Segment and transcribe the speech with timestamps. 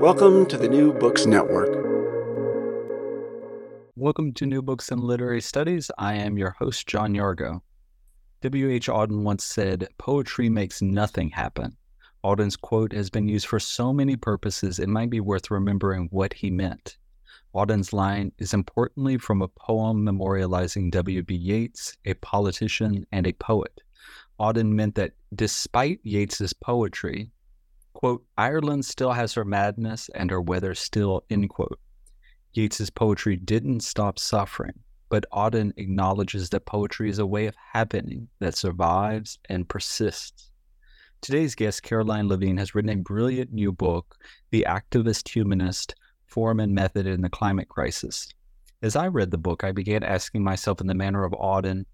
[0.00, 1.68] Welcome to the New Books Network.
[3.96, 5.90] Welcome to New Books and Literary Studies.
[5.98, 7.60] I am your host, John Yargo.
[8.40, 8.88] W.H.
[8.88, 11.76] Auden once said, Poetry makes nothing happen.
[12.24, 16.32] Auden's quote has been used for so many purposes, it might be worth remembering what
[16.32, 16.96] he meant.
[17.54, 21.34] Auden's line is importantly from a poem memorializing W.B.
[21.34, 23.82] Yeats, a politician and a poet.
[24.40, 27.32] Auden meant that despite Yeats's poetry,
[28.00, 31.78] quote, Ireland still has her madness and her weather still, end quote.
[32.54, 34.72] Yeats's poetry didn't stop suffering,
[35.10, 40.50] but Auden acknowledges that poetry is a way of happening that survives and persists.
[41.20, 44.16] Today's guest, Caroline Levine, has written a brilliant new book,
[44.50, 45.94] The Activist Humanist
[46.24, 48.32] Form and Method in the Climate Crisis.
[48.80, 51.84] As I read the book, I began asking myself in the manner of Auden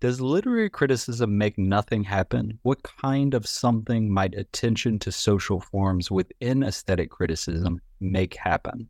[0.00, 2.58] does literary criticism make nothing happen?
[2.62, 8.88] What kind of something might attention to social forms within aesthetic criticism make happen?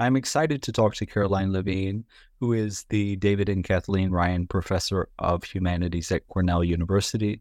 [0.00, 2.04] I'm excited to talk to Caroline Levine,
[2.40, 7.40] who is the David and Kathleen Ryan Professor of Humanities at Cornell University.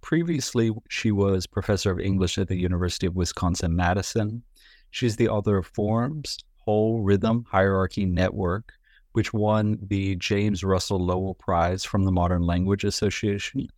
[0.00, 4.42] Previously, she was Professor of English at the University of Wisconsin Madison.
[4.90, 8.72] She's the author of Forms, Whole Rhythm Hierarchy Network,
[9.12, 13.68] which won the James Russell Lowell Prize from the Modern Language Association,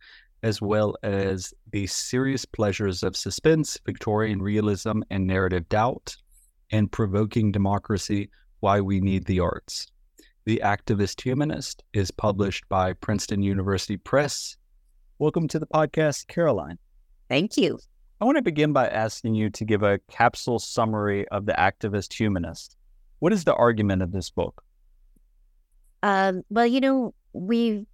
[0.43, 6.15] as well as The Serious Pleasures of Suspense, Victorian Realism, and Narrative Doubt,
[6.71, 8.29] and Provoking Democracy
[8.59, 9.87] Why We Need the Arts.
[10.45, 14.57] The Activist Humanist is published by Princeton University Press.
[15.17, 16.77] Welcome to the podcast, Caroline.
[17.29, 17.79] Thank you.
[18.21, 22.13] I want to begin by asking you to give a capsule summary of The Activist
[22.13, 22.77] Humanist.
[23.19, 24.63] What is the argument of this book?
[26.05, 27.87] Um, well, you know, we,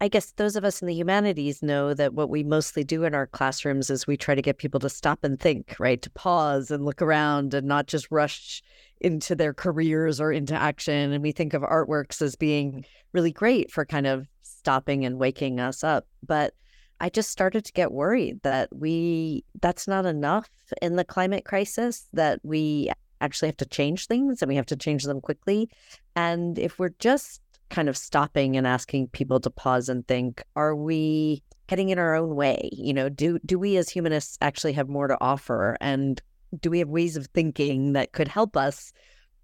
[0.00, 3.14] I guess those of us in the humanities know that what we mostly do in
[3.14, 6.00] our classrooms is we try to get people to stop and think, right?
[6.00, 8.62] To pause and look around and not just rush
[9.02, 11.12] into their careers or into action.
[11.12, 15.60] And we think of artworks as being really great for kind of stopping and waking
[15.60, 16.06] us up.
[16.26, 16.54] But
[17.00, 20.48] I just started to get worried that we, that's not enough
[20.80, 22.90] in the climate crisis, that we
[23.24, 25.68] actually have to change things and we have to change them quickly.
[26.14, 27.40] And if we're just
[27.70, 32.14] kind of stopping and asking people to pause and think, are we getting in our
[32.14, 32.68] own way?
[32.72, 35.76] You know, do do we as humanists actually have more to offer?
[35.80, 36.20] And
[36.60, 38.92] do we have ways of thinking that could help us,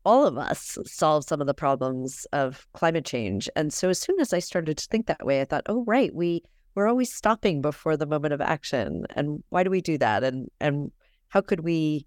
[0.05, 3.49] all of us, solve some of the problems of climate change?
[3.57, 6.15] And so as soon as I started to think that way, I thought, oh right,
[6.15, 6.43] we
[6.75, 9.07] we're always stopping before the moment of action.
[9.17, 10.23] And why do we do that?
[10.23, 10.93] And and
[11.29, 12.07] how could we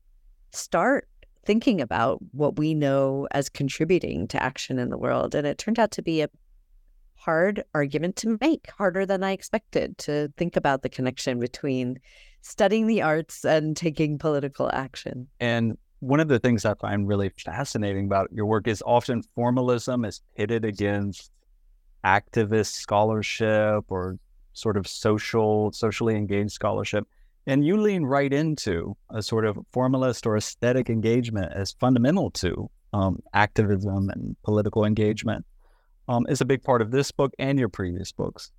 [0.52, 1.08] start
[1.46, 5.36] thinking about what we know as contributing to action in the world.
[5.36, 6.30] And it turned out to be a
[7.16, 12.00] hard argument to make, harder than I expected to think about the connection between
[12.42, 15.28] studying the arts and taking political action.
[15.40, 20.04] And one of the things I find really fascinating about your work is often formalism
[20.04, 21.32] is pitted against
[22.04, 24.18] activist scholarship or
[24.52, 27.08] sort of social, socially engaged scholarship.
[27.46, 32.70] And you lean right into a sort of formalist or aesthetic engagement as fundamental to
[32.94, 35.46] um, activism and political engagement.
[36.08, 38.52] Um, is a big part of this book and your previous books.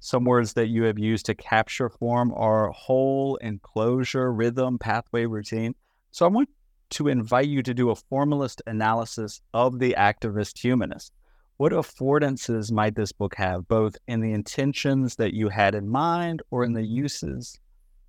[0.00, 5.74] Some words that you have used to capture form are whole, enclosure, rhythm, pathway, routine.
[6.10, 6.48] So I want
[6.90, 11.12] to invite you to do a formalist analysis of the activist humanist.
[11.56, 16.42] What affordances might this book have, both in the intentions that you had in mind
[16.50, 17.58] or in the uses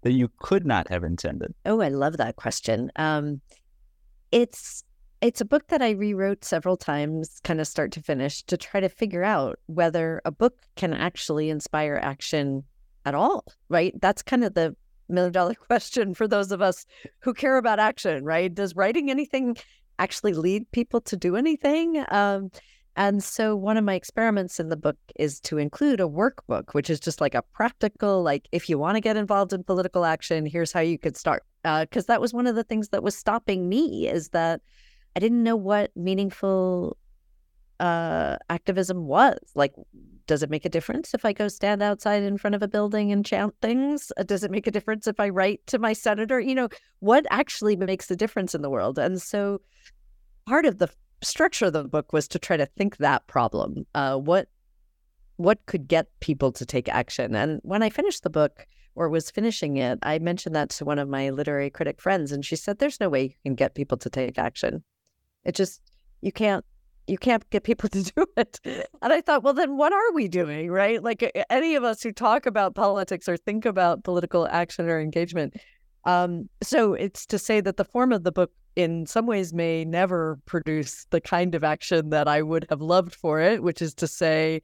[0.03, 1.53] that you could not have intended?
[1.65, 2.91] Oh, I love that question.
[2.95, 3.41] Um,
[4.31, 4.83] it's
[5.21, 8.81] it's a book that I rewrote several times, kind of start to finish, to try
[8.81, 12.65] to figure out whether a book can actually inspire action
[13.05, 13.45] at all.
[13.69, 13.93] Right?
[14.01, 14.75] That's kind of the
[15.07, 16.85] million dollar question for those of us
[17.19, 18.25] who care about action.
[18.25, 18.53] Right?
[18.53, 19.55] Does writing anything
[19.99, 22.03] actually lead people to do anything?
[22.09, 22.51] Um,
[22.95, 26.89] and so one of my experiments in the book is to include a workbook, which
[26.89, 30.45] is just like a practical, like if you want to get involved in political action,
[30.45, 31.43] here's how you could start.
[31.63, 34.61] Because uh, that was one of the things that was stopping me is that
[35.15, 36.97] I didn't know what meaningful
[37.79, 39.39] uh, activism was.
[39.55, 39.73] Like,
[40.27, 43.11] does it make a difference if I go stand outside in front of a building
[43.11, 44.11] and chant things?
[44.17, 46.39] Uh, does it make a difference if I write to my senator?
[46.39, 46.69] You know,
[46.99, 48.99] what actually makes a difference in the world?
[48.99, 49.61] And so
[50.45, 50.89] part of the
[51.23, 53.85] structure of the book was to try to think that problem.
[53.95, 54.47] Uh, what
[55.37, 57.35] what could get people to take action?
[57.35, 60.99] And when I finished the book or was finishing it, I mentioned that to one
[60.99, 63.97] of my literary critic friends, and she said, "There's no way you can get people
[63.97, 64.83] to take action.
[65.43, 65.81] It just
[66.21, 66.65] you can't."
[67.05, 68.61] You can't get people to do it.
[68.63, 71.03] And I thought, well, then what are we doing, right?
[71.03, 75.53] Like any of us who talk about politics or think about political action or engagement,
[76.05, 79.85] um, so it's to say that the form of the book, in some ways, may
[79.85, 83.93] never produce the kind of action that I would have loved for it, which is
[83.95, 84.61] to say,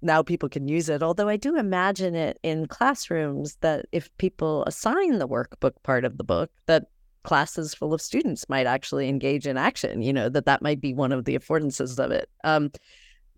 [0.00, 1.02] now people can use it.
[1.02, 6.18] Although I do imagine it in classrooms that if people assign the workbook part of
[6.18, 6.86] the book, that
[7.22, 10.02] classes full of students might actually engage in action.
[10.02, 12.28] You know that that might be one of the affordances of it.
[12.42, 12.72] Um,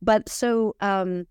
[0.00, 1.26] but so um,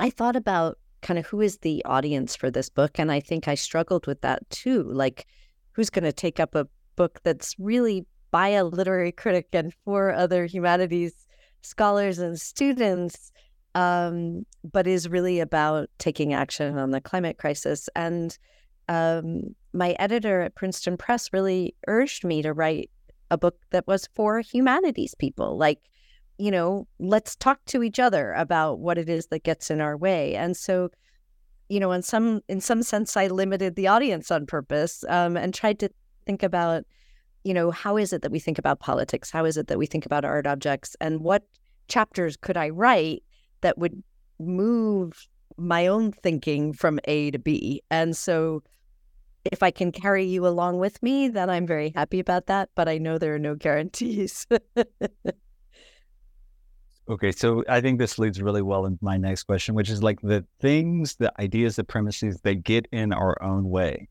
[0.00, 2.98] I thought about kind of who is the audience for this book.
[2.98, 4.84] And I think I struggled with that too.
[4.84, 5.26] Like,
[5.72, 6.66] who's going to take up a
[6.96, 11.26] book that's really by a literary critic and for other humanities
[11.62, 13.30] scholars and students,
[13.74, 17.88] um, but is really about taking action on the climate crisis.
[17.94, 18.36] And
[18.88, 22.90] um, my editor at Princeton Press really urged me to write
[23.30, 25.78] a book that was for humanities people, like
[26.38, 29.96] you know, let's talk to each other about what it is that gets in our
[29.96, 30.34] way.
[30.34, 30.90] And so,
[31.68, 35.54] you know, in some in some sense, I limited the audience on purpose um, and
[35.54, 35.90] tried to
[36.26, 36.84] think about,
[37.44, 39.30] you know, how is it that we think about politics?
[39.30, 40.96] How is it that we think about art objects?
[41.00, 41.44] And what
[41.88, 43.22] chapters could I write
[43.60, 44.02] that would
[44.38, 47.82] move my own thinking from A to B?
[47.90, 48.62] And so
[49.44, 52.70] if I can carry you along with me, then I'm very happy about that.
[52.74, 54.46] But I know there are no guarantees.
[57.08, 60.20] Okay, so I think this leads really well into my next question, which is like
[60.20, 64.08] the things, the ideas, the premises that get in our own way.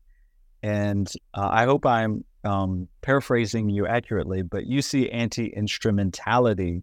[0.62, 6.82] And uh, I hope I'm um, paraphrasing you accurately, but you see anti instrumentality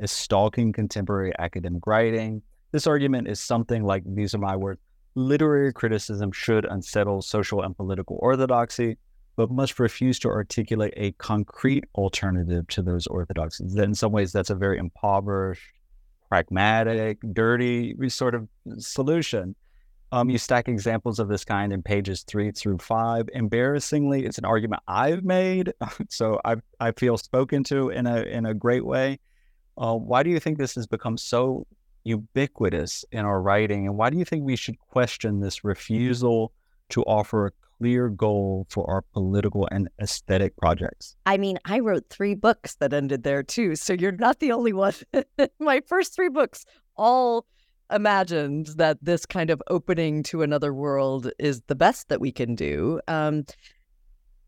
[0.00, 2.42] as stalking contemporary academic writing.
[2.72, 4.80] This argument is something like these are my words
[5.18, 8.96] literary criticism should unsettle social and political orthodoxy,
[9.36, 13.74] but must refuse to articulate a concrete alternative to those orthodoxies.
[13.74, 15.72] In some ways, that's a very impoverished,
[16.28, 18.48] pragmatic, dirty sort of
[18.78, 19.54] solution.
[20.10, 23.28] Um, you stack examples of this kind in pages three through five.
[23.34, 25.72] Embarrassingly, it's an argument I've made,
[26.08, 29.18] so I I feel spoken to in a in a great way.
[29.76, 31.66] Uh, why do you think this has become so
[32.04, 36.52] ubiquitous in our writing, and why do you think we should question this refusal
[36.88, 41.16] to offer a clear goal for our political and aesthetic projects?
[41.26, 43.76] I mean, I wrote three books that ended there too.
[43.76, 44.94] So you're not the only one.
[45.60, 46.64] My first three books
[46.96, 47.46] all
[47.90, 52.54] imagined that this kind of opening to another world is the best that we can
[52.54, 53.00] do.
[53.08, 53.44] Um,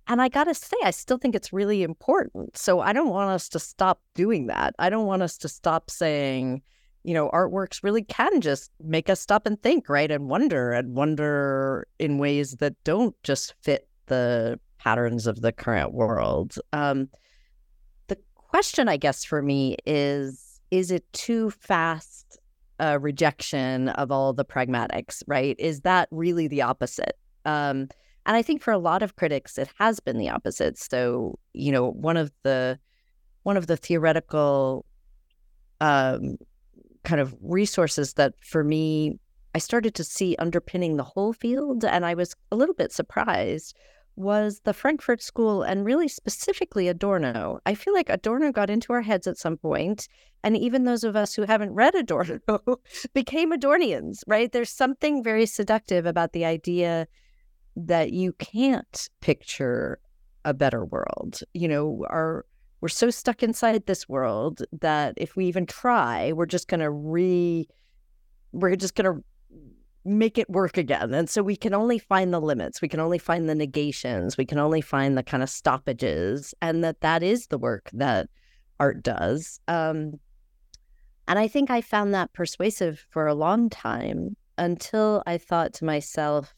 [0.06, 2.56] and I got to say, I still think it's really important.
[2.56, 4.74] So I don't want us to stop doing that.
[4.78, 6.62] I don't want us to stop saying,
[7.04, 10.10] you know, artworks really can just make us stop and think, right?
[10.10, 15.92] And wonder and wonder in ways that don't just fit the patterns of the current
[15.92, 16.56] world.
[16.72, 17.08] Um,
[18.08, 22.39] the question, I guess, for me is is it too fast
[22.80, 25.54] a rejection of all the pragmatics, right?
[25.58, 27.16] Is that really the opposite?
[27.44, 27.88] Um,
[28.26, 30.78] and I think for a lot of critics, it has been the opposite.
[30.78, 32.78] So, you know, one of the
[33.42, 34.84] one of the theoretical
[35.80, 36.36] um,
[37.04, 39.18] kind of resources that for me
[39.54, 43.76] I started to see underpinning the whole field, and I was a little bit surprised,
[44.16, 47.58] was the Frankfurt School and really specifically Adorno.
[47.64, 50.08] I feel like Adorno got into our heads at some point,
[50.42, 52.40] and even those of us who haven't read Adorno
[53.14, 54.50] became Adornians, right?
[54.50, 57.06] There's something very seductive about the idea
[57.76, 60.00] that you can't picture
[60.44, 61.40] a better world.
[61.54, 62.44] You know, our
[62.80, 66.90] we're so stuck inside this world that if we even try, we're just going to
[66.90, 67.68] re
[68.52, 69.24] we're just going to
[70.04, 71.12] make it work again.
[71.12, 72.80] And so we can only find the limits.
[72.80, 74.36] We can only find the negations.
[74.36, 78.28] We can only find the kind of stoppages and that that is the work that
[78.78, 79.60] art does.
[79.68, 80.14] Um,
[81.28, 85.84] and I think I found that persuasive for a long time until I thought to
[85.84, 86.54] myself,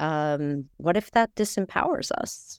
[0.00, 2.58] um, what if that disempowers us?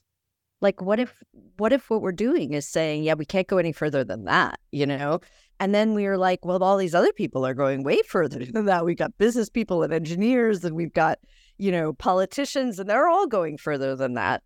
[0.60, 1.20] Like what if
[1.56, 4.60] what if what we're doing is saying, yeah, we can't go any further than that,
[4.70, 5.20] you know?
[5.62, 8.64] And then we are like, well, all these other people are going way further than
[8.64, 8.84] that.
[8.84, 11.20] We've got business people and engineers, and we've got,
[11.56, 14.42] you know, politicians, and they're all going further than that.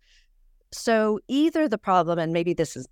[0.71, 2.87] So either the problem, and maybe this is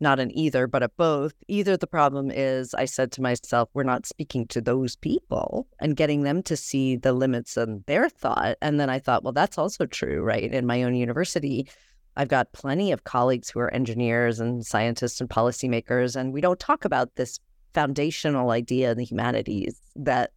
[0.00, 3.82] not an either, but a both, either the problem is I said to myself, we're
[3.82, 8.56] not speaking to those people and getting them to see the limits in their thought.
[8.62, 10.50] And then I thought, well, that's also true, right?
[10.50, 11.68] In my own university,
[12.16, 16.58] I've got plenty of colleagues who are engineers and scientists and policymakers, and we don't
[16.58, 17.38] talk about this
[17.74, 20.32] foundational idea in the humanities that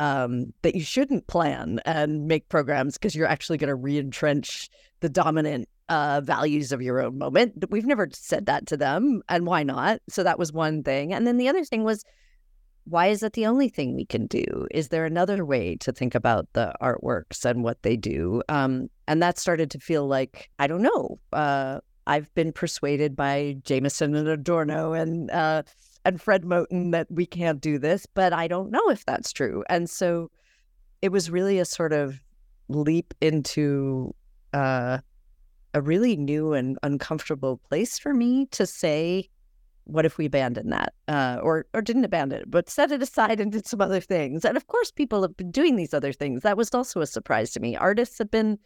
[0.00, 4.68] um, that you shouldn't plan and make programs because you're actually going to re-entrench
[5.00, 7.64] the dominant uh, values of your own moment.
[7.70, 10.00] We've never said that to them, and why not?
[10.08, 12.04] So that was one thing, and then the other thing was,
[12.84, 14.66] why is that the only thing we can do?
[14.72, 18.42] Is there another way to think about the artworks and what they do?
[18.48, 21.20] Um, and that started to feel like I don't know.
[21.32, 25.62] Uh, I've been persuaded by Jameson and Adorno and uh,
[26.04, 29.64] and Fred Moten that we can't do this, but I don't know if that's true.
[29.68, 30.30] And so
[31.00, 32.20] it was really a sort of
[32.68, 34.14] leap into
[34.52, 34.98] uh,
[35.74, 39.28] a really new and uncomfortable place for me to say,
[39.84, 40.94] what if we abandon that?
[41.08, 44.44] Uh, or or didn't abandon it but set it aside and did some other things.
[44.44, 46.42] And of course people have been doing these other things.
[46.42, 47.76] That was also a surprise to me.
[47.76, 48.58] Artists have been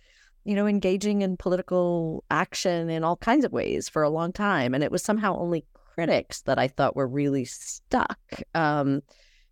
[0.44, 4.74] you know engaging in political action in all kinds of ways for a long time
[4.74, 5.64] and it was somehow only
[5.96, 8.18] critics that I thought were really stuck.
[8.54, 9.02] Um,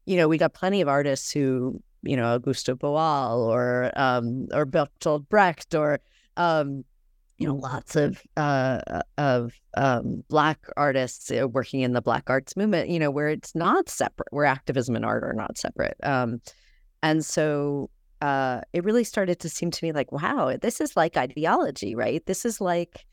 [0.04, 4.66] you know, we got plenty of artists who, you know, Augusto Boal or um, or
[4.66, 6.00] Bertolt Brecht or
[6.36, 6.84] um,
[7.38, 12.28] you know, lots of uh, uh of um, black artists uh, working in the black
[12.28, 12.90] arts movement.
[12.90, 15.96] You know, where it's not separate, where activism and art are not separate.
[16.02, 16.40] Um,
[17.02, 21.16] and so uh, it really started to seem to me like, wow, this is like
[21.16, 22.24] ideology, right?
[22.26, 23.04] This is like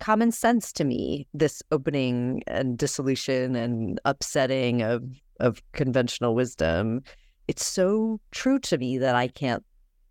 [0.00, 5.04] common sense to me this opening and dissolution and upsetting of
[5.38, 7.02] of conventional wisdom.
[7.48, 9.64] It's so true to me that i can't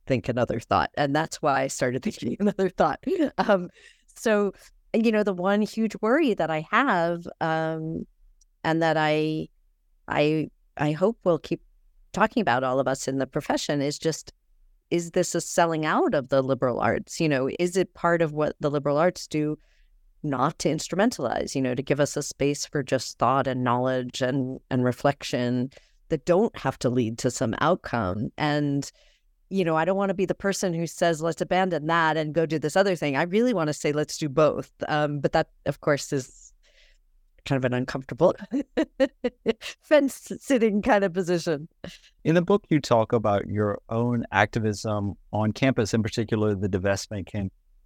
[0.08, 3.04] think another thought and that's why i started thinking another thought.
[3.38, 3.70] Um,
[4.16, 4.54] so
[4.94, 8.06] you know the one huge worry that i have um,
[8.64, 9.48] and that i
[10.08, 11.62] i i hope we'll keep
[12.12, 14.34] talking about all of us in the profession is just
[14.90, 17.20] is this a selling out of the liberal arts?
[17.20, 19.58] You know is it part of what the liberal arts do
[20.24, 24.22] not to instrumentalize, you know, to give us a space for just thought and knowledge
[24.22, 25.72] and and reflection
[26.10, 28.30] that don't have to lead to some outcome.
[28.38, 28.92] And
[29.50, 32.34] you know, I don't want to be the person who says let's abandon that and
[32.34, 33.16] go do this other thing.
[33.16, 34.72] I really want to say let's do both.
[34.88, 36.54] Um, but that, of course, is
[37.46, 38.36] kind of an uncomfortable
[39.82, 41.68] fence sitting kind of position.
[42.24, 47.26] In the book, you talk about your own activism on campus, in particular the divestment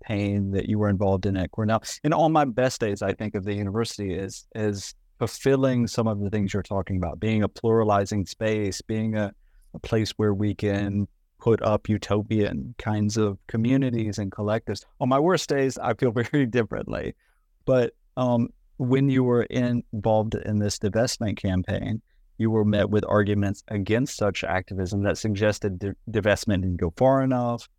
[0.04, 1.84] campaign that you were involved in at Cornell.
[2.04, 6.20] And on my best days, I think of the university is is fulfilling some of
[6.20, 9.32] the things you're talking about, being a pluralizing space, being a,
[9.74, 11.08] a place where we can
[11.40, 14.84] put up utopian kinds of communities and collectives.
[15.00, 17.16] On my worst days, I feel very differently.
[17.66, 22.02] But um, when you were in, involved in this divestment campaign,
[22.38, 27.22] you were met with arguments against such activism that suggested di- divestment didn't go far
[27.22, 27.70] enough,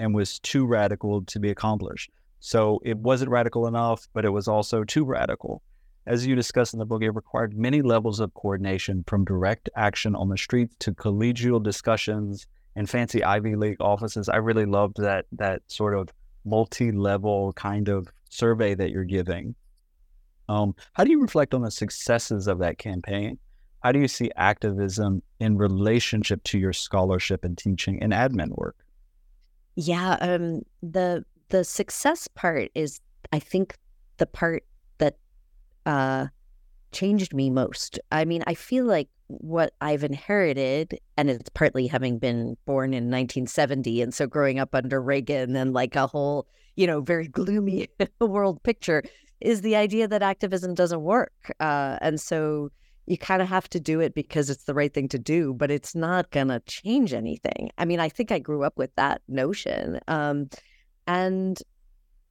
[0.00, 2.10] and was too radical to be accomplished.
[2.40, 5.62] So it wasn't radical enough, but it was also too radical.
[6.06, 10.16] As you discuss in the book, it required many levels of coordination from direct action
[10.16, 14.30] on the streets to collegial discussions and fancy Ivy League offices.
[14.30, 16.08] I really loved that that sort of
[16.46, 19.54] multi-level kind of survey that you're giving.
[20.48, 23.38] Um, how do you reflect on the successes of that campaign?
[23.80, 28.76] How do you see activism in relationship to your scholarship and teaching and admin work?
[29.80, 33.00] Yeah, um, the the success part is,
[33.32, 33.78] I think,
[34.18, 34.62] the part
[34.98, 35.16] that
[35.86, 36.26] uh,
[36.92, 37.98] changed me most.
[38.12, 43.04] I mean, I feel like what I've inherited, and it's partly having been born in
[43.04, 46.46] 1970, and so growing up under Reagan and like a whole,
[46.76, 47.88] you know, very gloomy
[48.20, 49.02] world picture,
[49.40, 52.70] is the idea that activism doesn't work, uh, and so
[53.10, 55.68] you kind of have to do it because it's the right thing to do, but
[55.68, 57.68] it's not going to change anything.
[57.76, 59.98] I mean, I think I grew up with that notion.
[60.06, 60.48] Um,
[61.08, 61.60] and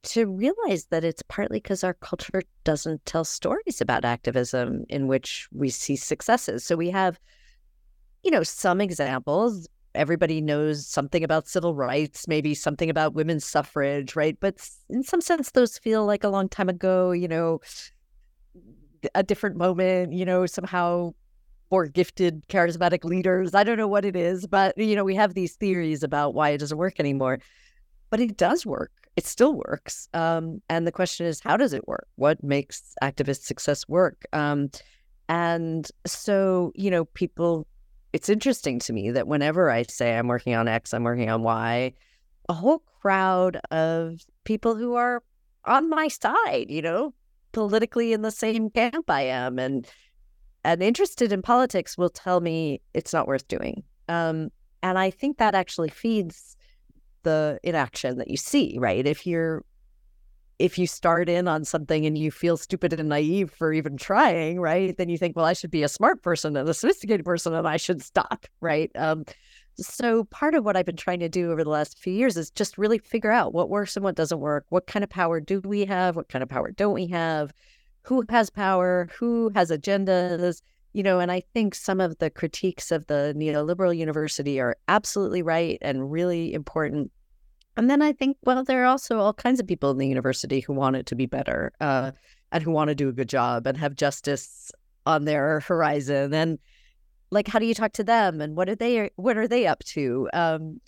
[0.04, 5.48] to realize that it's partly because our culture doesn't tell stories about activism in which
[5.52, 6.64] we see successes.
[6.64, 7.20] So we have,
[8.22, 9.68] you know, some examples.
[9.94, 14.38] Everybody knows something about civil rights, maybe something about women's suffrage, right?
[14.40, 17.60] But in some sense, those feel like a long time ago, you know,
[19.14, 21.12] a different moment, you know, somehow
[21.70, 23.54] more gifted, charismatic leaders.
[23.54, 26.50] I don't know what it is, but, you know, we have these theories about why
[26.50, 27.38] it doesn't work anymore.
[28.10, 30.08] But it does work it still works.
[30.14, 32.06] Um, and the question is, how does it work?
[32.16, 34.24] What makes activist success work?
[34.32, 34.70] Um,
[35.28, 37.66] and so, you know, people,
[38.12, 41.42] it's interesting to me that whenever I say I'm working on X, I'm working on
[41.42, 41.92] Y,
[42.48, 45.22] a whole crowd of people who are
[45.64, 47.12] on my side, you know,
[47.52, 49.86] politically in the same camp I am and
[50.62, 53.82] and interested in politics will tell me it's not worth doing.
[54.08, 54.50] Um,
[54.82, 56.56] and I think that actually feeds
[57.22, 59.06] the inaction that you see, right?
[59.06, 59.64] If you're
[60.58, 64.60] if you start in on something and you feel stupid and naive for even trying,
[64.60, 64.94] right?
[64.94, 67.66] Then you think, well, I should be a smart person and a sophisticated person and
[67.66, 68.90] I should stop, right?
[68.94, 69.24] Um,
[69.80, 72.50] so part of what I've been trying to do over the last few years is
[72.50, 74.66] just really figure out what works and what doesn't work.
[74.68, 76.16] What kind of power do we have?
[76.16, 77.52] What kind of power don't we have?
[78.02, 79.08] Who has power?
[79.18, 80.62] Who has agendas?
[80.92, 85.42] You know, and I think some of the critiques of the neoliberal university are absolutely
[85.42, 87.12] right and really important
[87.76, 90.60] and then I think, well, there are also all kinds of people in the university
[90.60, 92.10] who want it to be better uh,
[92.52, 94.70] and who want to do a good job and have justice
[95.06, 96.34] on their horizon.
[96.34, 96.58] And
[97.30, 98.40] like, how do you talk to them?
[98.40, 99.10] And what are they?
[99.16, 100.28] What are they up to?
[100.32, 100.80] Um,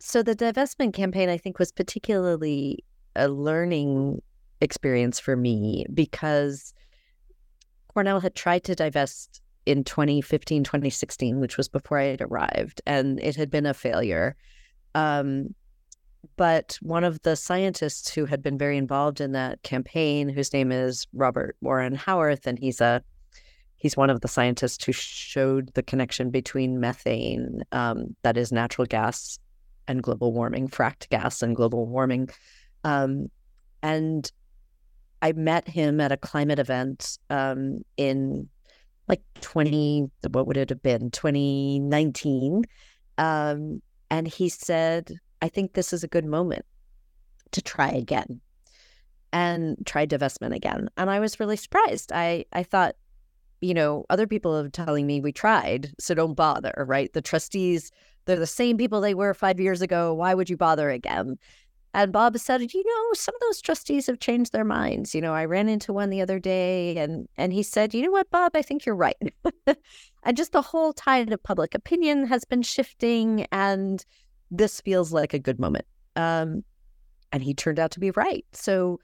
[0.00, 2.84] so the divestment campaign, I think, was particularly
[3.16, 4.22] a learning
[4.60, 6.72] experience for me because
[7.88, 13.20] Cornell had tried to divest in 2015, 2016, which was before I had arrived, and
[13.20, 14.36] it had been a failure.
[14.94, 15.54] Um,
[16.36, 20.72] but one of the scientists who had been very involved in that campaign, whose name
[20.72, 23.02] is Robert Warren Howarth, and he's a
[23.78, 28.86] he's one of the scientists who showed the connection between methane, um, that is natural
[28.86, 29.38] gas,
[29.86, 32.28] and global warming, fracked gas and global warming.
[32.84, 33.30] Um,
[33.82, 34.30] and
[35.22, 38.48] I met him at a climate event um, in
[39.08, 42.64] like 20, what would it have been, 2019.
[43.16, 46.66] Um, and he said, I think this is a good moment
[47.52, 48.40] to try again
[49.32, 50.88] and try divestment again.
[50.96, 52.12] And I was really surprised.
[52.12, 52.96] I, I thought,
[53.60, 57.12] you know, other people are telling me we tried, so don't bother, right?
[57.12, 57.90] The trustees,
[58.24, 60.14] they're the same people they were five years ago.
[60.14, 61.38] Why would you bother again?
[61.94, 65.14] And Bob said, you know, some of those trustees have changed their minds.
[65.14, 68.10] You know, I ran into one the other day and and he said, you know
[68.10, 69.16] what, Bob, I think you're right.
[70.22, 74.04] and just the whole tide of public opinion has been shifting and
[74.50, 75.86] this feels like a good moment.
[76.14, 76.62] Um,
[77.32, 78.44] and he turned out to be right.
[78.52, 79.00] So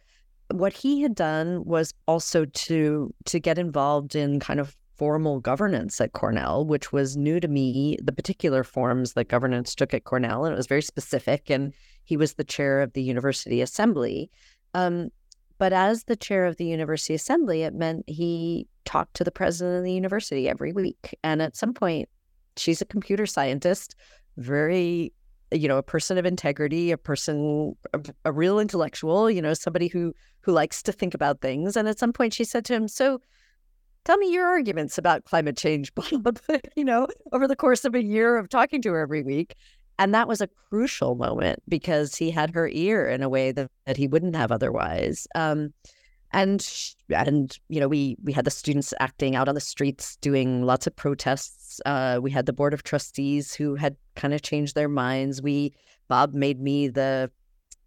[0.51, 6.01] what he had done was also to to get involved in kind of formal governance
[6.01, 10.45] at Cornell, which was new to me, the particular forms that governance took at Cornell,
[10.45, 11.51] and it was very specific.
[11.51, 14.31] And he was the chair of the university assembly.
[14.75, 15.09] Um,
[15.59, 19.79] but as the chair of the university assembly, it meant he talked to the president
[19.79, 21.17] of the university every week.
[21.23, 22.09] And at some point,
[22.57, 23.95] she's a computer scientist,
[24.37, 25.13] very
[25.55, 29.89] you know a person of integrity a person a, a, real intellectual you know somebody
[29.89, 31.77] who who likes to think about things.
[31.77, 33.21] And at some point she said to him so
[34.05, 35.93] tell me your arguments about climate change
[36.77, 39.55] you know over the course of a year of talking to her every week.
[39.99, 43.71] And that was a crucial moment because he had her ear in a way that,
[43.87, 45.29] that he wouldn't have otherwise.
[45.37, 45.73] Um,
[46.35, 46.69] and
[47.11, 50.87] and you know we we had the students acting out on the streets doing lots
[50.87, 51.81] of protests.
[51.87, 55.41] Uh, we had the board of trustees who had kind of changed their minds.
[55.41, 55.73] We
[56.09, 57.31] bob made me the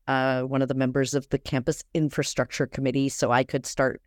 [0.07, 4.01] uh, one of the members of the campus infrastructure committee so i could start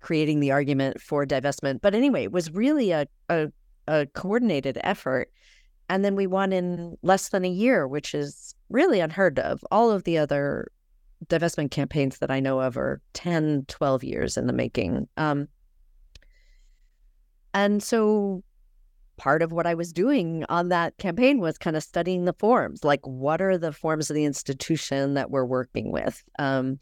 [0.00, 1.82] creating the argument for divestment.
[1.82, 3.52] But anyway it was really a, a,
[3.86, 5.30] a coordinated effort.
[5.90, 9.62] And then we won in less than a year which is really unheard of.
[9.70, 10.68] All of the other
[11.26, 15.08] divestment campaigns that I know of are 10, 12 years in the making.
[15.16, 15.48] Um,
[17.52, 18.42] and so
[19.16, 22.84] part of what I was doing on that campaign was kind of studying the forms,
[22.84, 26.22] like what are the forms of the institution that we're working with?
[26.38, 26.78] Um,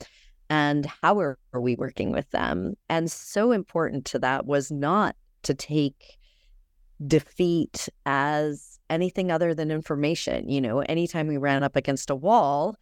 [0.51, 2.74] and how are, are we working with them?
[2.88, 6.18] And so important to that was not to take
[7.07, 10.48] defeat as anything other than information.
[10.48, 12.77] You know, anytime we ran up against a wall,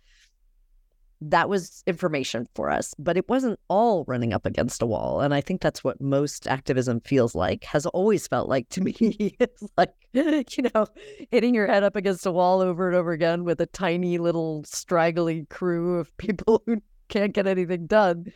[1.20, 5.20] that was information for us, but it wasn't all running up against a wall.
[5.20, 9.36] And I think that's what most activism feels like, has always felt like to me.
[9.40, 10.86] it's like, you know,
[11.30, 14.64] hitting your head up against a wall over and over again with a tiny little
[14.64, 18.26] straggly crew of people who can't get anything done.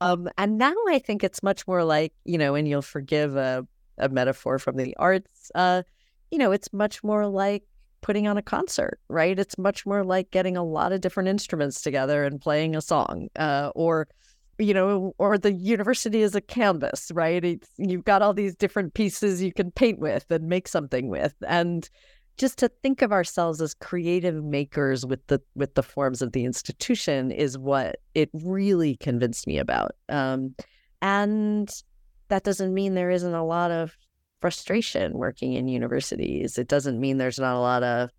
[0.00, 3.66] Um, and now I think it's much more like, you know, and you'll forgive a,
[3.98, 5.82] a metaphor from the arts, uh,
[6.30, 7.62] you know, it's much more like
[8.04, 9.38] putting on a concert, right?
[9.38, 13.28] It's much more like getting a lot of different instruments together and playing a song,
[13.36, 14.08] uh, or,
[14.58, 17.42] you know, or the university is a canvas, right?
[17.42, 21.34] It's, you've got all these different pieces you can paint with and make something with.
[21.48, 21.88] And
[22.36, 26.44] just to think of ourselves as creative makers with the with the forms of the
[26.44, 30.52] institution is what it really convinced me about um,
[31.00, 31.70] and
[32.28, 33.96] that doesn't mean there isn't a lot of
[34.44, 38.10] frustration working in universities it doesn't mean there's not a lot of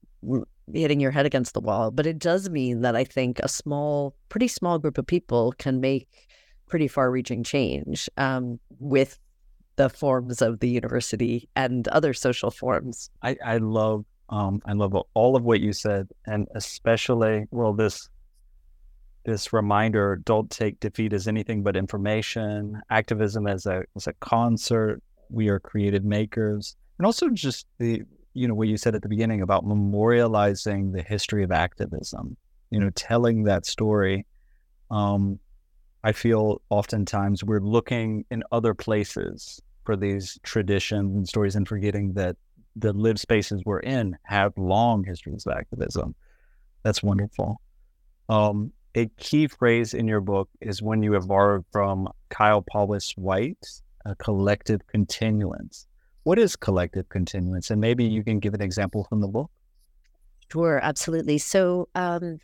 [0.74, 4.16] hitting your head against the wall but it does mean that i think a small
[4.30, 6.08] pretty small group of people can make
[6.68, 9.20] pretty far reaching change um, with
[9.76, 13.10] the forms of the university and other social forms.
[13.22, 18.10] I, I love um, I love all of what you said, and especially well this
[19.26, 22.82] this reminder: don't take defeat as anything but information.
[22.90, 25.02] Activism as a as a concert.
[25.30, 29.10] We are creative makers, and also just the you know what you said at the
[29.10, 32.38] beginning about memorializing the history of activism.
[32.70, 34.26] You know, telling that story.
[34.92, 35.40] Um,
[36.04, 42.14] I feel oftentimes we're looking in other places for these traditions and stories and forgetting
[42.14, 42.36] that
[42.76, 46.14] the live spaces we're in have long histories of activism.
[46.84, 47.60] That's wonderful.
[48.30, 53.14] Um, a key phrase in your book is when you have borrowed from Kyle Powys
[53.18, 53.66] Whyte,
[54.06, 55.88] a collective continuance.
[56.24, 57.70] What is collective continuance?
[57.70, 59.52] And maybe you can give an example from the book.
[60.52, 61.38] Sure, absolutely.
[61.38, 62.40] So um,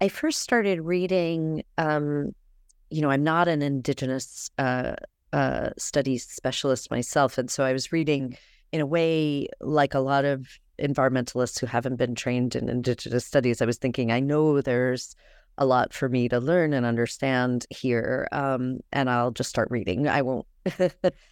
[0.00, 2.32] I first started reading, um,
[2.90, 4.94] you know, I'm not an Indigenous uh,
[5.32, 7.38] uh, studies specialist myself.
[7.38, 8.36] And so I was reading,
[8.72, 10.46] in a way, like a lot of
[10.80, 13.62] environmentalists who haven't been trained in Indigenous studies.
[13.62, 15.16] I was thinking, I know there's
[15.56, 18.26] a lot for me to learn and understand here.
[18.32, 20.08] Um, and I'll just start reading.
[20.08, 20.46] I won't,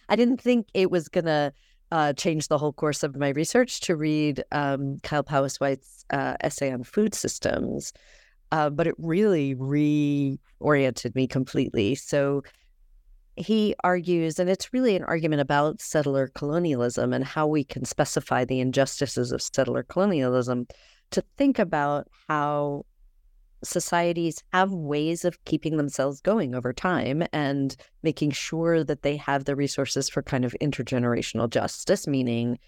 [0.09, 1.53] I didn't think it was going to.
[1.91, 6.33] Uh, change the whole course of my research to read um, Kyle Powys Whyte's uh,
[6.41, 7.93] essay on food systems,
[8.51, 11.93] uh, but it really reoriented me completely.
[11.93, 12.41] So
[13.35, 18.45] he argues, and it's really an argument about settler colonialism and how we can specify
[18.45, 20.67] the injustices of settler colonialism,
[21.11, 22.85] to think about how
[23.63, 29.45] societies have ways of keeping themselves going over time and making sure that they have
[29.45, 32.59] the resources for kind of intergenerational justice, meaning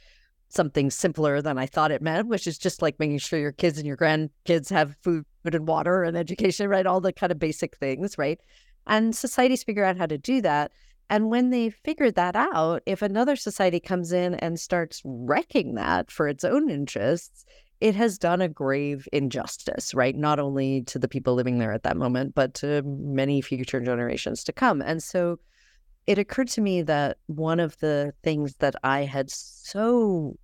[0.49, 3.77] something simpler than I thought it meant, which is just like making sure your kids
[3.77, 6.85] and your grandkids have food and water and education, right?
[6.85, 8.39] All the kind of basic things, right?
[8.87, 10.71] And societies figure out how to do that.
[11.09, 16.09] And when they figure that out, if another society comes in and starts wrecking that
[16.09, 17.45] for its own interests,
[17.85, 20.15] it has done a grave injustice, right?
[20.15, 24.43] Not only to the people living there at that moment, but to many future generations
[24.45, 24.81] to come.
[24.81, 25.37] And so
[26.07, 30.35] it occurred to me that one of the things that I had so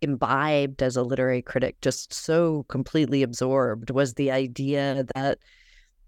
[0.00, 5.38] imbibed as a literary critic, just so completely absorbed, was the idea that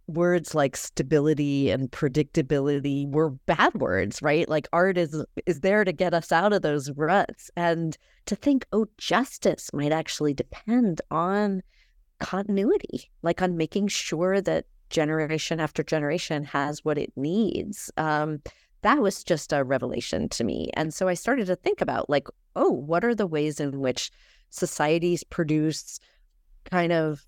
[0.09, 4.49] words like stability and predictability were bad words right?
[4.49, 7.51] Like art is is there to get us out of those ruts.
[7.57, 11.63] And to think oh justice might actually depend on
[12.19, 18.41] continuity like on making sure that generation after generation has what it needs um,
[18.83, 20.71] that was just a revelation to me.
[20.75, 24.11] And so i started to think about like oh what are the ways in which
[24.51, 25.99] societies produce
[26.71, 27.27] kind of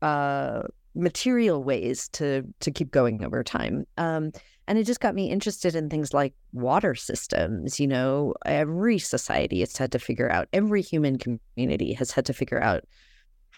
[0.00, 0.62] uh
[0.98, 3.86] material ways to to keep going over time.
[3.96, 4.32] Um,
[4.66, 7.80] and it just got me interested in things like water systems.
[7.80, 12.34] You know, every society has had to figure out, every human community has had to
[12.34, 12.84] figure out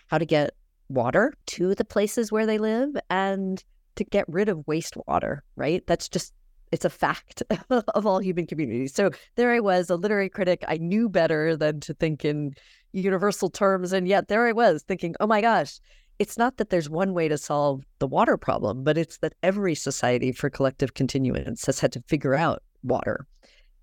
[0.07, 0.55] how to get
[0.89, 3.65] water to the places where they live and
[3.97, 5.85] to get rid of wastewater, right?
[5.89, 6.33] That's just
[6.71, 8.95] it's a fact of all human communities.
[8.95, 10.65] So there I was, a literary critic.
[10.69, 12.55] I knew better than to think in
[12.93, 13.93] universal terms.
[13.93, 15.81] And yet there I was thinking, oh my gosh,
[16.21, 19.75] it's not that there's one way to solve the water problem, but it's that every
[19.75, 23.27] society for collective continuance has had to figure out water.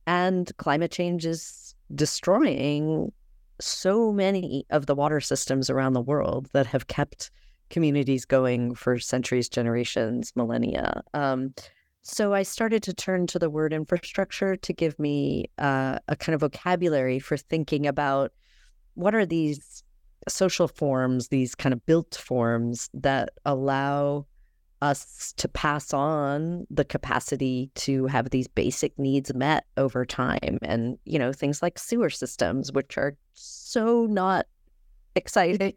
[0.06, 3.12] And climate change is destroying
[3.60, 7.32] so many of the water systems around the world that have kept
[7.72, 11.02] communities going for centuries, generations, millennia.
[11.16, 11.56] Um,
[12.04, 16.36] so I started to turn to the word infrastructure to give me uh, a kind
[16.36, 18.32] of vocabulary for thinking about
[18.94, 19.84] what are these
[20.30, 24.26] social forms, these kind of built forms that allow
[24.82, 30.60] us to pass on the capacity to have these basic needs met over time.
[30.62, 34.46] And, you know, things like sewer systems, which are so not
[35.18, 35.74] exciting.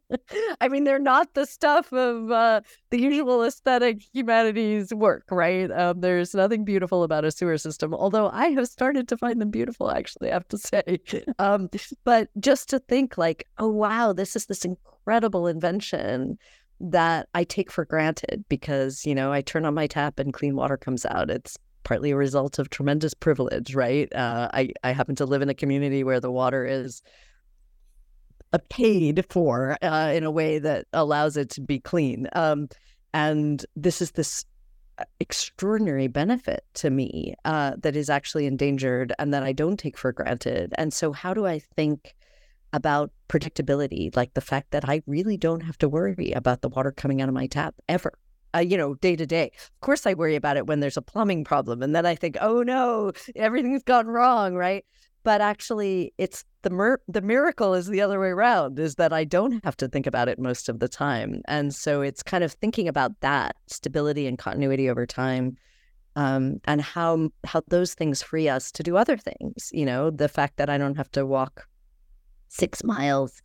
[0.60, 5.70] I mean, they're not the stuff of uh, the usual aesthetic humanities work, right?
[5.70, 9.50] Um, there's nothing beautiful about a sewer system, although I have started to find them
[9.50, 11.00] beautiful, actually, I have to say.
[11.40, 11.68] Um,
[12.04, 16.38] but just to think, like, oh, wow, this is this incredible invention
[16.80, 20.56] that I take for granted because, you know, I turn on my tap and clean
[20.56, 21.30] water comes out.
[21.30, 24.12] It's partly a result of tremendous privilege, right?
[24.14, 27.02] Uh, I, I happen to live in a community where the water is
[28.70, 32.28] paid for uh, in a way that allows it to be clean.
[32.32, 32.68] Um,
[33.12, 34.44] and this is this
[34.98, 39.98] uh, extraordinary benefit to me uh, that is actually endangered and that I don't take
[39.98, 40.72] for granted.
[40.78, 42.14] And so, how do I think
[42.72, 46.92] about predictability, like the fact that I really don't have to worry about the water
[46.92, 48.12] coming out of my tap ever?
[48.54, 49.50] Uh, you know, day to day.
[49.54, 52.38] Of course, I worry about it when there's a plumbing problem, and then I think,
[52.40, 54.84] "Oh no, everything's gone wrong," right?
[55.28, 59.24] But actually it's the mir- the miracle is the other way around is that I
[59.24, 61.42] don't have to think about it most of the time.
[61.46, 65.58] And so it's kind of thinking about that stability and continuity over time
[66.16, 70.30] um, and how how those things free us to do other things you know the
[70.30, 71.68] fact that I don't have to walk
[72.48, 73.42] 6 miles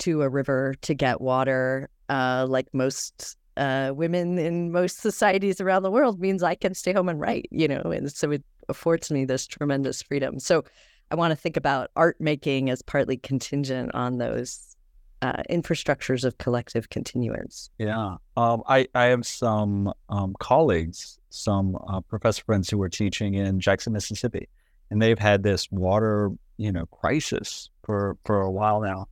[0.00, 5.84] to a river to get water uh, like most uh, women in most societies around
[5.84, 9.10] the world means I can stay home and write you know and so it affords
[9.10, 10.38] me this tremendous freedom.
[10.38, 10.64] So
[11.10, 14.74] I want to think about art making as partly contingent on those
[15.22, 17.70] uh, infrastructures of collective continuance.
[17.78, 23.34] Yeah, um, I I have some um, colleagues, some uh, professor friends who are teaching
[23.34, 24.48] in Jackson, Mississippi,
[24.90, 29.08] and they've had this water you know crisis for for a while now,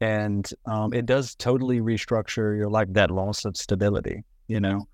[0.00, 2.88] and um, it does totally restructure your life.
[2.90, 4.88] That loss of stability, you know,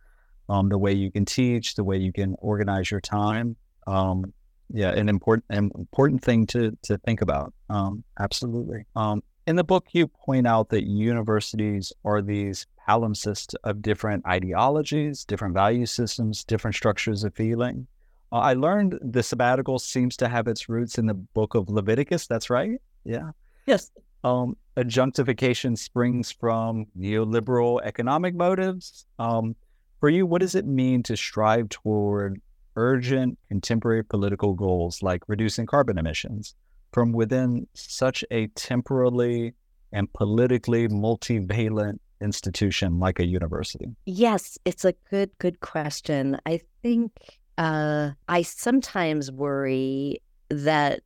[0.50, 3.56] um, the way you can teach, the way you can organize your time.
[3.86, 4.34] Um,
[4.72, 7.52] yeah, an important an important thing to to think about.
[7.68, 8.84] Um, absolutely.
[8.96, 15.24] Um, in the book, you point out that universities are these palimpsests of different ideologies,
[15.24, 17.86] different value systems, different structures of feeling.
[18.32, 22.26] Uh, I learned the sabbatical seems to have its roots in the book of Leviticus.
[22.26, 22.80] That's right.
[23.04, 23.32] Yeah.
[23.66, 23.90] Yes.
[24.22, 29.06] Um, adjunctification springs from neoliberal economic motives.
[29.18, 29.56] Um,
[29.98, 32.40] for you, what does it mean to strive toward
[32.76, 36.54] urgent contemporary political goals like reducing carbon emissions
[36.92, 39.54] from within such a temporally
[39.92, 43.94] and politically multivalent institution like a university?
[44.06, 46.38] Yes, it's a good, good question.
[46.46, 47.12] I think
[47.58, 51.00] uh, I sometimes worry that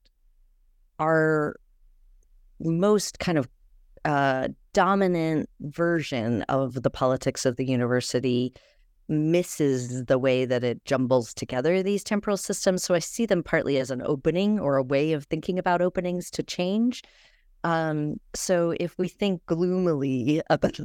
[0.98, 1.56] our
[2.60, 3.48] most kind of
[4.04, 8.54] uh, dominant version of the politics of the university
[9.08, 12.82] misses the way that it jumbles together these temporal systems.
[12.82, 16.30] So I see them partly as an opening or a way of thinking about openings
[16.32, 17.02] to change.
[17.64, 20.74] Um, so if we think gloomily about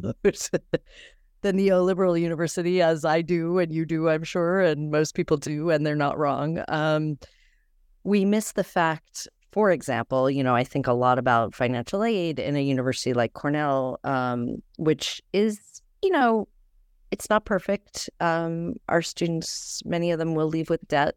[1.42, 5.70] the neoliberal university, as I do and you do, I'm sure, and most people do,
[5.70, 7.18] and they're not wrong, um,
[8.04, 9.28] we miss the fact.
[9.52, 13.34] For example, you know, I think a lot about financial aid in a university like
[13.34, 16.48] Cornell, um, which is, you know,
[17.12, 18.10] it's not perfect.
[18.20, 21.16] Um, our students, many of them will leave with debt,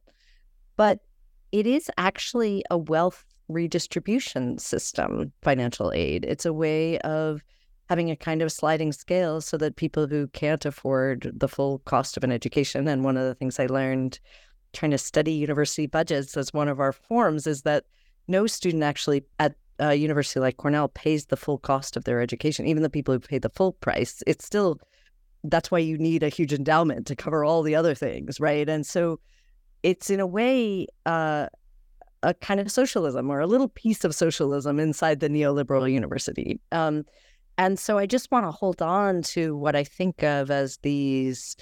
[0.76, 1.00] but
[1.52, 6.24] it is actually a wealth redistribution system, financial aid.
[6.24, 7.42] It's a way of
[7.88, 12.16] having a kind of sliding scale so that people who can't afford the full cost
[12.16, 14.18] of an education, and one of the things I learned
[14.72, 17.84] trying to study university budgets as one of our forms is that
[18.28, 22.66] no student actually at a university like Cornell pays the full cost of their education.
[22.66, 24.78] Even the people who pay the full price, it's still
[25.44, 28.68] that's why you need a huge endowment to cover all the other things, right?
[28.68, 29.18] And so
[29.82, 31.46] it's in a way uh,
[32.22, 36.60] a kind of socialism or a little piece of socialism inside the neoliberal university.
[36.70, 37.04] Um,
[37.58, 41.56] and so I just want to hold on to what I think of as these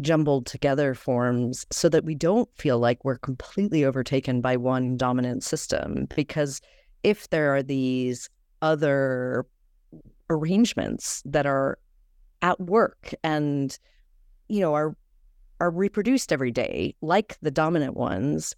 [0.00, 5.42] jumbled together forms so that we don't feel like we're completely overtaken by one dominant
[5.42, 6.06] system.
[6.14, 6.60] Because
[7.02, 8.30] if there are these
[8.62, 9.46] other
[10.30, 11.78] arrangements that are
[12.42, 13.78] at work and
[14.48, 14.96] you know are
[15.60, 18.54] are reproduced every day like the dominant ones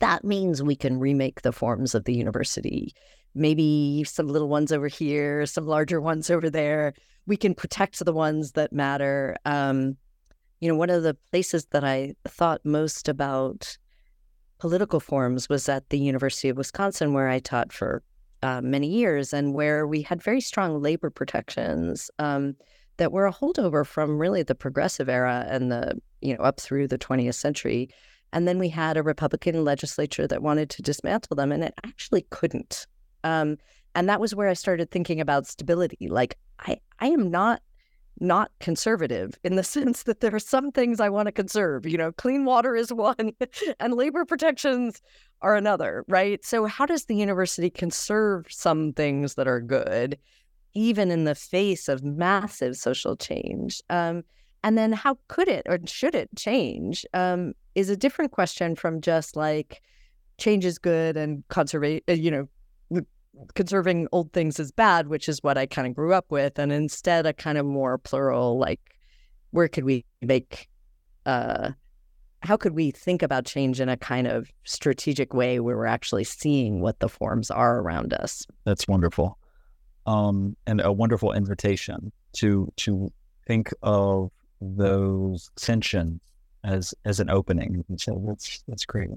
[0.00, 2.94] that means we can remake the forms of the university.
[3.34, 6.94] Maybe some little ones over here some larger ones over there.
[7.26, 9.36] We can protect the ones that matter.
[9.44, 9.98] Um,
[10.60, 13.76] you know one of the places that i thought most about
[14.60, 18.00] political forms was at the university of wisconsin where i taught for
[18.42, 22.10] uh, many years and where we had very strong labor protections.
[22.18, 22.56] Um,
[22.96, 26.88] that were a holdover from really the progressive era and the, you know, up through
[26.88, 27.88] the 20th century.
[28.32, 32.26] And then we had a Republican legislature that wanted to dismantle them, and it actually
[32.30, 32.86] couldn't.
[33.24, 33.58] Um,
[33.94, 36.08] and that was where I started thinking about stability.
[36.08, 37.60] Like I, I am not
[38.20, 41.86] not conservative in the sense that there are some things I want to conserve.
[41.86, 43.32] You know, clean water is one,
[43.80, 45.02] and labor protections
[45.40, 46.44] are another, right?
[46.44, 50.18] So, how does the university conserve some things that are good,
[50.74, 53.80] even in the face of massive social change?
[53.90, 54.22] Um,
[54.64, 57.04] and then, how could it or should it change?
[57.14, 59.82] Um, is a different question from just like
[60.38, 62.48] change is good and conserve, uh, you know,
[63.54, 66.72] conserving old things is bad, which is what I kind of grew up with, and
[66.72, 68.80] instead a kind of more plural, like
[69.50, 70.68] where could we make,
[71.26, 71.70] uh,
[72.40, 76.24] how could we think about change in a kind of strategic way where we're actually
[76.24, 78.46] seeing what the forms are around us?
[78.64, 79.38] That's wonderful,
[80.06, 83.12] um, and a wonderful invitation to to
[83.46, 86.20] think of those tensions
[86.64, 87.84] as as an opening.
[87.96, 89.10] So that's that's great.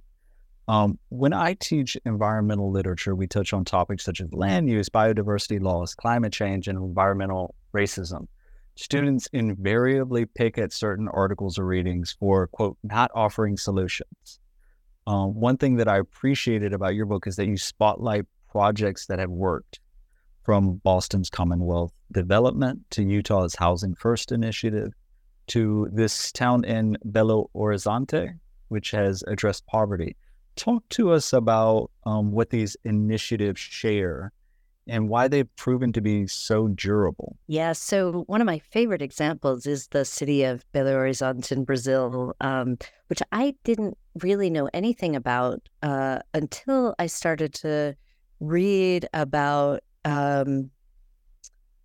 [0.67, 5.61] Um, when I teach environmental literature, we touch on topics such as land use, biodiversity
[5.61, 8.27] loss, climate change, and environmental racism.
[8.75, 14.39] Students invariably pick at certain articles or readings for, quote, not offering solutions.
[15.07, 19.19] Um, one thing that I appreciated about your book is that you spotlight projects that
[19.19, 19.79] have worked
[20.45, 24.93] from Boston's Commonwealth Development to Utah's Housing First initiative
[25.47, 30.15] to this town in Belo Horizonte, which has addressed poverty
[30.55, 34.31] talk to us about um, what these initiatives share
[34.87, 37.35] and why they've proven to be so durable.
[37.47, 42.35] Yeah, so one of my favorite examples is the city of Belo Horizonte in Brazil,
[42.39, 42.77] um,
[43.07, 47.95] which I didn't really know anything about uh, until I started to
[48.39, 50.69] read about um,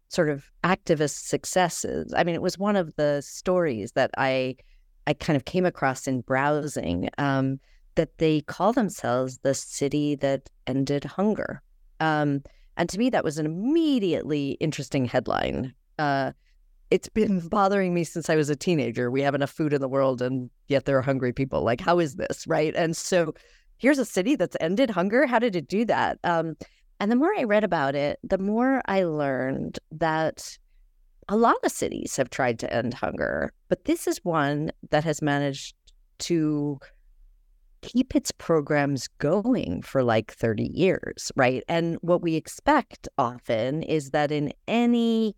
[0.08, 2.14] sort of activist successes.
[2.16, 4.56] I mean, it was one of the stories that I
[5.06, 7.08] I kind of came across in browsing.
[7.18, 7.58] Um,
[7.96, 11.62] that they call themselves the city that ended hunger.
[12.00, 12.42] Um,
[12.76, 15.74] and to me, that was an immediately interesting headline.
[15.98, 16.32] Uh,
[16.90, 19.10] it's been bothering me since I was a teenager.
[19.10, 21.62] We have enough food in the world, and yet there are hungry people.
[21.62, 22.74] Like, how is this, right?
[22.74, 23.34] And so,
[23.76, 25.26] here's a city that's ended hunger.
[25.26, 26.18] How did it do that?
[26.24, 26.56] Um,
[27.00, 30.58] and the more I read about it, the more I learned that
[31.28, 35.22] a lot of cities have tried to end hunger, but this is one that has
[35.22, 35.74] managed
[36.20, 36.78] to
[37.82, 41.64] keep its programs going for like 30 years, right?
[41.68, 45.34] And what we expect often is that in any,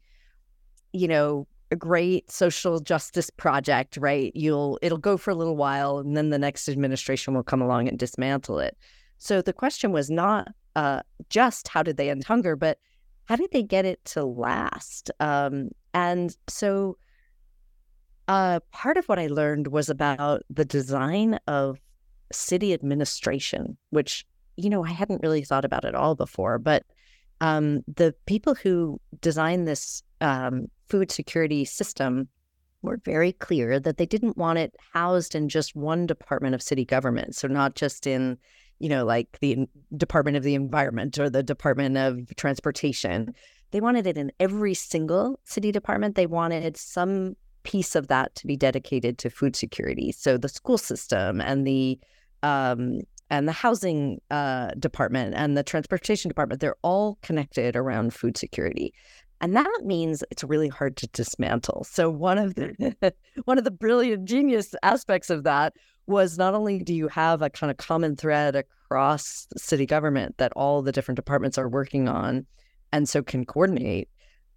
[0.92, 4.32] you know, a great social justice project, right?
[4.34, 7.88] You'll it'll go for a little while and then the next administration will come along
[7.88, 8.76] and dismantle it.
[9.18, 12.78] So the question was not uh, just how did they end hunger, but
[13.26, 15.10] how did they get it to last?
[15.20, 16.96] Um, and so
[18.28, 21.78] uh, part of what I learned was about the design of
[22.32, 24.24] city administration, which,
[24.56, 26.58] you know, I hadn't really thought about at all before.
[26.58, 26.84] But
[27.40, 32.28] um, the people who designed this um, food security system
[32.82, 36.84] were very clear that they didn't want it housed in just one department of city
[36.84, 37.34] government.
[37.34, 38.38] So, not just in,
[38.82, 43.32] you know, like the Department of the Environment or the Department of Transportation.
[43.70, 46.16] They wanted it in every single city department.
[46.16, 50.10] They wanted some piece of that to be dedicated to food security.
[50.10, 52.00] So, the school system and the
[52.42, 58.36] um, and the housing uh, department and the transportation department, they're all connected around food
[58.36, 58.92] security.
[59.40, 61.84] And that means it's really hard to dismantle.
[61.88, 63.14] So one of the
[63.44, 65.72] one of the brilliant genius aspects of that
[66.06, 70.52] was not only do you have a kind of common thread across city government that
[70.54, 72.46] all the different departments are working on
[72.92, 74.08] and so can coordinate,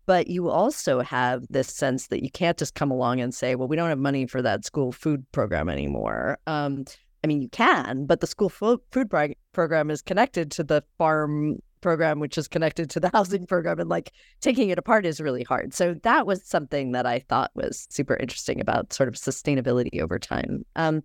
[0.05, 3.67] but you also have this sense that you can't just come along and say, well,
[3.67, 6.37] we don't have money for that school food program anymore.
[6.47, 6.85] Um,
[7.23, 12.19] I mean, you can, but the school food program is connected to the farm program,
[12.19, 15.73] which is connected to the housing program, and like taking it apart is really hard.
[15.73, 20.19] So that was something that I thought was super interesting about sort of sustainability over
[20.19, 20.65] time.
[20.75, 21.01] Um,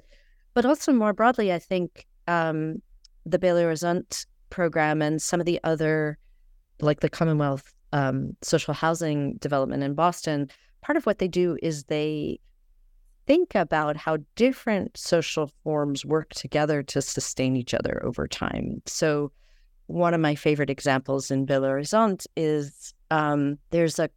[0.60, 2.82] but also more broadly, I think um,
[3.24, 6.18] the Belo Horizonte program and some of the other,
[6.82, 10.50] like the Commonwealth um, social housing development in Boston,
[10.82, 12.40] part of what they do is they
[13.26, 18.82] think about how different social forms work together to sustain each other over time.
[18.84, 19.32] So,
[19.86, 24.10] one of my favorite examples in Belo Horizonte is um, there's a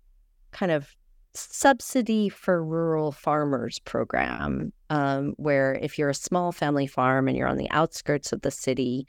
[0.51, 0.93] kind of
[1.35, 7.47] subsidy for rural farmers program um, where if you're a small family farm and you're
[7.47, 9.07] on the outskirts of the city,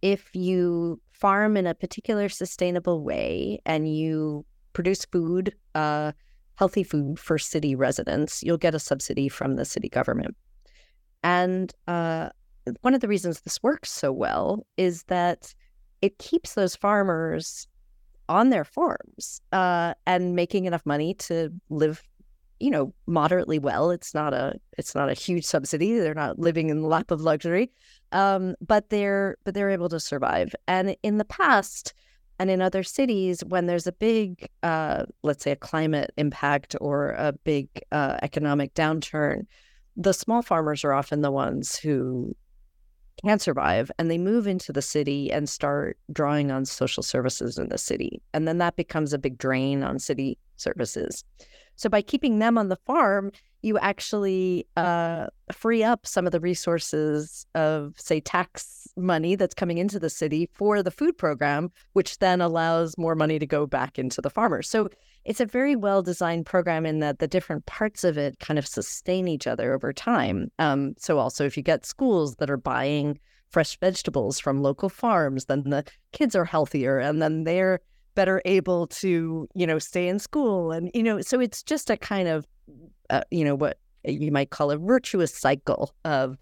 [0.00, 6.12] if you farm in a particular sustainable way and you produce food uh,
[6.54, 10.34] healthy food for city residents, you'll get a subsidy from the city government.
[11.22, 12.30] And uh,
[12.80, 15.54] one of the reasons this works so well is that
[16.00, 17.68] it keeps those farmers
[18.30, 22.02] on their farms uh, and making enough money to live
[22.58, 26.70] you know moderately well it's not a it's not a huge subsidy they're not living
[26.70, 27.70] in the lap of luxury
[28.12, 30.54] um, but they're but they're able to survive.
[30.66, 31.94] And in the past
[32.38, 37.10] and in other cities when there's a big uh, let's say a climate impact or
[37.10, 39.46] a big uh, economic downturn
[39.96, 42.36] the small farmers are often the ones who
[43.24, 47.70] can survive and they move into the city and start drawing on social services in
[47.70, 48.20] the city.
[48.34, 51.24] And then that becomes a big drain on city services
[51.76, 53.30] so by keeping them on the farm,
[53.62, 59.78] you actually uh, free up some of the resources of, say, tax money that's coming
[59.78, 63.98] into the city for the food program, which then allows more money to go back
[63.98, 64.68] into the farmers.
[64.68, 64.88] So
[65.24, 68.66] it's a very well designed program in that the different parts of it kind of
[68.66, 70.50] sustain each other over time.
[70.58, 73.18] Um, so also, if you get schools that are buying
[73.50, 77.80] fresh vegetables from local farms, then the kids are healthier and then they're
[78.16, 81.96] better able to you know stay in school and you know so it's just a
[81.96, 82.44] kind of
[83.10, 86.36] uh, you know what you might call a virtuous cycle of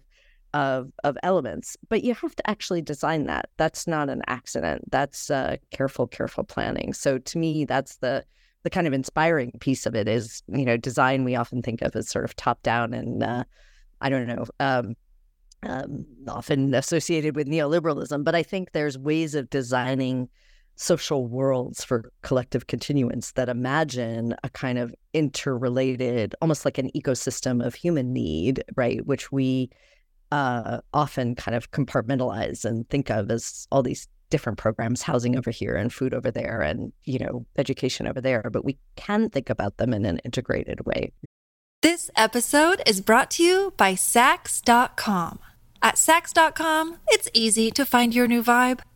[0.55, 3.49] of of elements but you have to actually design that.
[3.57, 4.89] That's not an accident.
[4.89, 6.93] That's uh, careful careful planning.
[6.93, 8.23] So to me that's the
[8.65, 11.95] the kind of inspiring piece of it is you know design we often think of
[11.95, 13.43] as sort of top down and uh,
[14.01, 14.95] i don't know um,
[15.61, 20.27] um, often associated with neoliberalism but i think there's ways of designing
[20.75, 27.65] social worlds for collective continuance that imagine a kind of interrelated, almost like an ecosystem
[27.65, 29.05] of human need, right?
[29.05, 29.69] Which we
[30.31, 35.51] uh, often kind of compartmentalize and think of as all these different programs, housing over
[35.51, 38.49] here and food over there and, you know, education over there.
[38.51, 41.13] But we can think about them in an integrated way.
[41.81, 45.39] This episode is brought to you by Saks.com.
[45.81, 48.79] At Saks.com, it's easy to find your new vibe.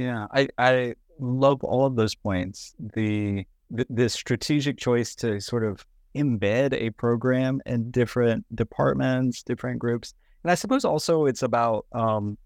[0.00, 2.74] Yeah, I, I love all of those points.
[2.94, 5.84] The, the the strategic choice to sort of
[6.16, 12.38] embed a program in different departments, different groups, and I suppose also it's about um,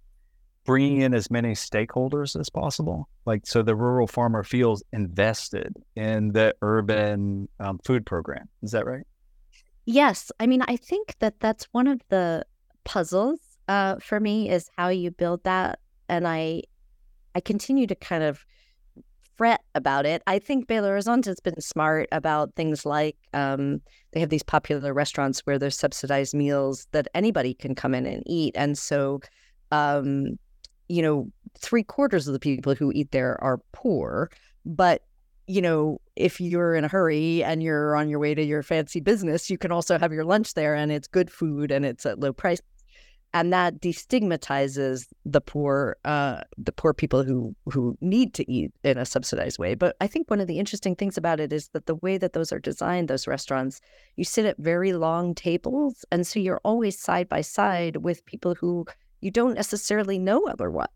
[0.64, 3.08] bringing in as many stakeholders as possible.
[3.24, 8.48] Like so, the rural farmer feels invested in the urban um, food program.
[8.64, 9.06] Is that right?
[9.86, 12.44] Yes, I mean I think that that's one of the
[12.82, 13.38] puzzles
[13.68, 15.78] uh, for me is how you build that,
[16.08, 16.64] and I
[17.34, 18.44] I continue to kind of
[19.36, 20.22] fret about it.
[20.26, 23.80] I think Belo Horizonte has been smart about things like um,
[24.12, 28.22] they have these popular restaurants where there's subsidized meals that anybody can come in and
[28.26, 28.54] eat.
[28.56, 29.20] And so,
[29.72, 30.38] um,
[30.88, 34.30] you know, three quarters of the people who eat there are poor.
[34.64, 35.02] But,
[35.46, 39.00] you know, if you're in a hurry and you're on your way to your fancy
[39.00, 42.20] business, you can also have your lunch there and it's good food and it's at
[42.20, 42.60] low price
[43.34, 48.96] and that destigmatizes the poor uh, the poor people who who need to eat in
[48.96, 49.74] a subsidized way.
[49.74, 52.32] But i think one of the interesting things about it is that the way that
[52.32, 53.80] those are designed those restaurants
[54.16, 56.04] you sit at very long tables.
[56.12, 58.86] And so you're always side by side with people who
[59.20, 60.88] you don't necessarily know otherwise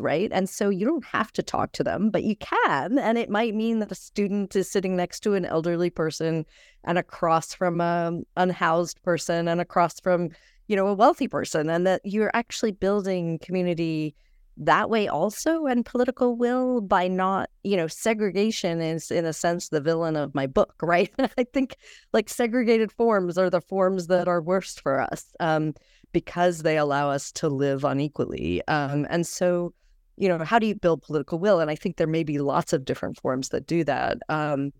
[0.00, 0.30] right?
[0.32, 2.98] And so you don't have to talk to them but you can.
[2.98, 6.46] And it might mean that a student is sitting next to an elderly person
[6.84, 10.30] and across from an unhoused person and across from
[10.72, 14.14] you know, a wealthy person and that you're actually building community
[14.56, 19.68] that way also and political will by not, you know, segregation is in a sense
[19.68, 21.12] the villain of my book, right?
[21.36, 21.76] I think
[22.14, 25.74] like segregated forms are the forms that are worst for us um,
[26.12, 28.66] because they allow us to live unequally.
[28.66, 29.74] Um, and so,
[30.16, 31.60] you know, how do you build political will?
[31.60, 34.20] And I think there may be lots of different forms that do that.
[34.30, 34.72] Um,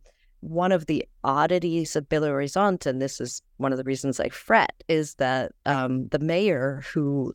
[0.43, 4.28] one of the oddities of Belo Horizonte, and this is one of the reasons I
[4.28, 7.32] fret, is that um, the mayor who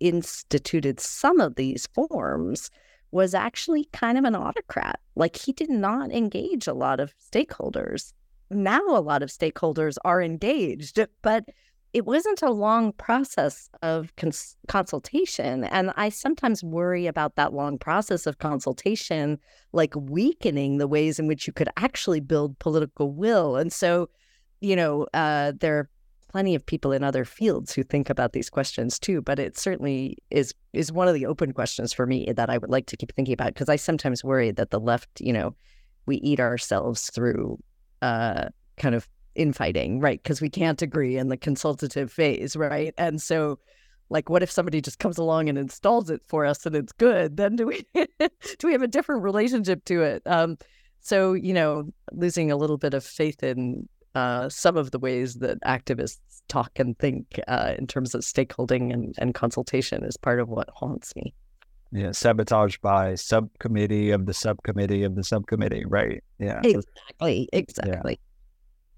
[0.00, 2.70] instituted some of these forms
[3.10, 5.00] was actually kind of an autocrat.
[5.16, 8.12] Like he did not engage a lot of stakeholders.
[8.50, 11.48] Now a lot of stakeholders are engaged, but
[11.94, 15.62] it wasn't a long process of cons- consultation.
[15.62, 19.38] And I sometimes worry about that long process of consultation,
[19.72, 23.54] like weakening the ways in which you could actually build political will.
[23.54, 24.10] And so,
[24.60, 25.90] you know, uh, there are
[26.32, 29.22] plenty of people in other fields who think about these questions too.
[29.22, 32.70] But it certainly is is one of the open questions for me that I would
[32.70, 35.54] like to keep thinking about because I sometimes worry that the left, you know,
[36.06, 37.62] we eat ourselves through
[38.02, 38.46] uh,
[38.78, 40.22] kind of infighting, right?
[40.22, 42.94] Because we can't agree in the consultative phase, right?
[42.98, 43.58] And so,
[44.10, 47.36] like, what if somebody just comes along and installs it for us and it's good?
[47.36, 50.22] Then do we do we have a different relationship to it?
[50.26, 50.58] Um,
[51.00, 55.34] so, you know, losing a little bit of faith in uh, some of the ways
[55.36, 56.18] that activists
[56.48, 60.70] talk and think uh, in terms of stakeholding and, and consultation is part of what
[60.74, 61.34] haunts me.
[61.92, 66.22] Yeah, sabotage by subcommittee of the subcommittee of the subcommittee, right?
[66.38, 68.18] Yeah, exactly, exactly.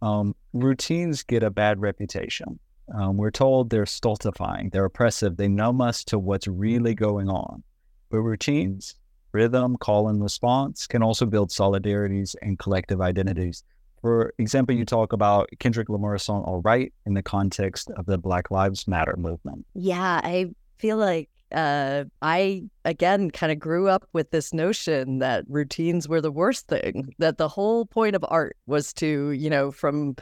[0.02, 2.58] Um, routines get a bad reputation.
[2.94, 7.62] Um, we're told they're stultifying, they're oppressive, they numb us to what's really going on.
[8.10, 8.94] But routines,
[9.32, 13.64] rhythm, call and response can also build solidarities and collective identities.
[14.02, 18.18] For example, you talk about Kendrick Lamar's song All Right in the context of the
[18.18, 19.66] Black Lives Matter movement.
[19.74, 25.44] Yeah, I feel like uh, I again kind of grew up with this notion that
[25.48, 27.14] routines were the worst thing.
[27.18, 30.16] That the whole point of art was to, you know, from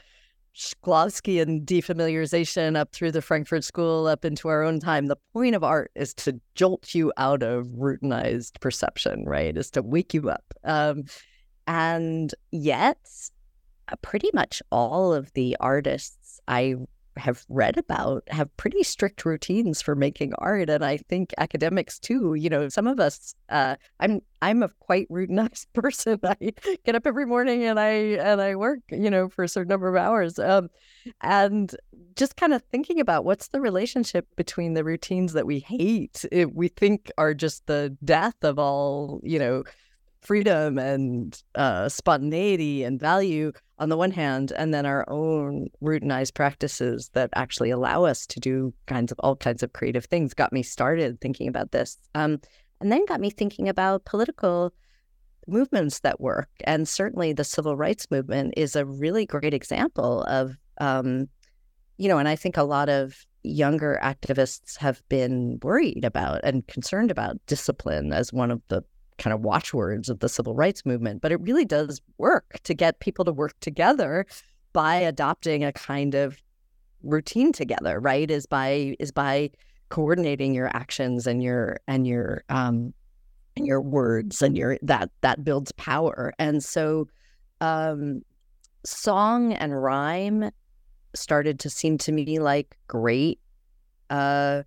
[0.55, 5.07] Shklovsky and defamiliarization up through the Frankfurt School up into our own time.
[5.07, 9.57] The point of art is to jolt you out of routinized perception, right?
[9.57, 10.45] Is to wake you up.
[10.63, 11.05] Um,
[11.67, 12.99] and yet,
[13.89, 16.77] uh, pretty much all of the artists I
[17.17, 22.35] have read about have pretty strict routines for making art and i think academics too
[22.35, 26.19] you know some of us uh, i'm i'm a quite routinized person.
[26.25, 26.53] I
[26.85, 29.89] get up every morning and i and i work you know for a certain number
[29.89, 30.69] of hours um,
[31.21, 31.75] and
[32.17, 36.69] just kind of thinking about what's the relationship between the routines that we hate we
[36.69, 39.63] think are just the death of all you know
[40.25, 46.35] freedom and uh, spontaneity and value on the one hand, and then our own routinized
[46.35, 50.53] practices that actually allow us to do kinds of all kinds of creative things got
[50.53, 51.99] me started thinking about this.
[52.15, 52.41] Um,
[52.81, 54.73] and then got me thinking about political
[55.47, 56.49] movements that work.
[56.65, 61.29] And certainly the civil rights movement is a really great example of, um,
[61.99, 66.67] you know, and I think a lot of younger activists have been worried about and
[66.67, 68.83] concerned about discipline as one of the
[69.19, 73.01] kind of watchwords of the civil rights movement, but it really does work to get
[73.01, 74.27] people to work together
[74.73, 76.37] by adopting a kind of
[77.03, 78.31] routine together, right?
[78.31, 79.51] Is by is by
[79.89, 82.93] coordinating your actions and your and your um
[83.57, 86.33] and your words and your that that builds power.
[86.39, 87.07] And so
[87.61, 88.23] um
[88.85, 90.51] song and rhyme
[91.15, 93.39] started to seem to me like great
[94.11, 94.63] uh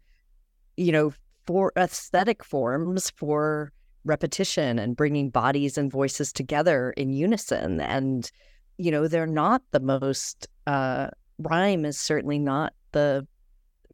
[0.77, 1.13] you know
[1.45, 3.71] for aesthetic forms for
[4.07, 7.79] repetition and bringing bodies and voices together in unison.
[7.81, 8.29] And,
[8.77, 13.27] you know, they're not the most, uh, rhyme is certainly not the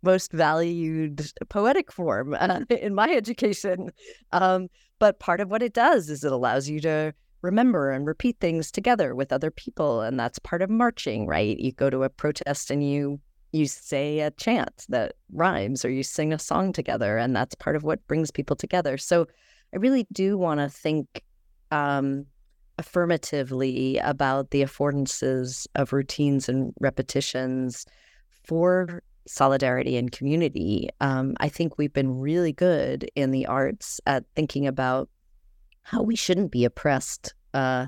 [0.01, 3.91] most valued poetic form uh, in my education.
[4.31, 4.67] Um,
[4.99, 8.71] but part of what it does is it allows you to remember and repeat things
[8.71, 10.01] together with other people.
[10.01, 11.57] And that's part of marching, right?
[11.57, 13.19] You go to a protest and you
[13.53, 17.75] you say a chant that rhymes or you sing a song together and that's part
[17.75, 19.27] of what brings people together so
[19.73, 21.23] I really do want to think
[21.71, 22.25] um,
[22.77, 27.85] affirmatively about the affordances of routines and repetitions
[28.43, 30.89] for solidarity and community.
[31.01, 35.09] Um, I think we've been really good in the arts at thinking about
[35.81, 37.87] how we shouldn't be oppressed uh,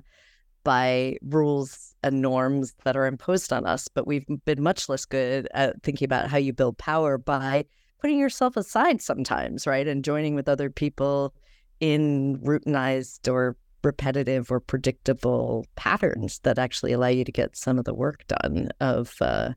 [0.64, 5.48] by rules and norms that are imposed on us, but we've been much less good
[5.54, 7.66] at thinking about how you build power by
[8.00, 9.88] putting yourself aside sometimes, right?
[9.88, 11.34] And joining with other people
[11.80, 17.86] in routinized or repetitive or predictable patterns that actually allow you to get some of
[17.86, 19.52] the work done of uh,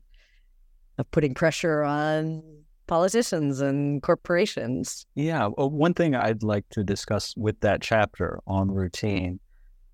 [0.97, 2.43] of putting pressure on
[2.87, 5.05] politicians and corporations.
[5.15, 9.39] Yeah, well, one thing I'd like to discuss with that chapter on routine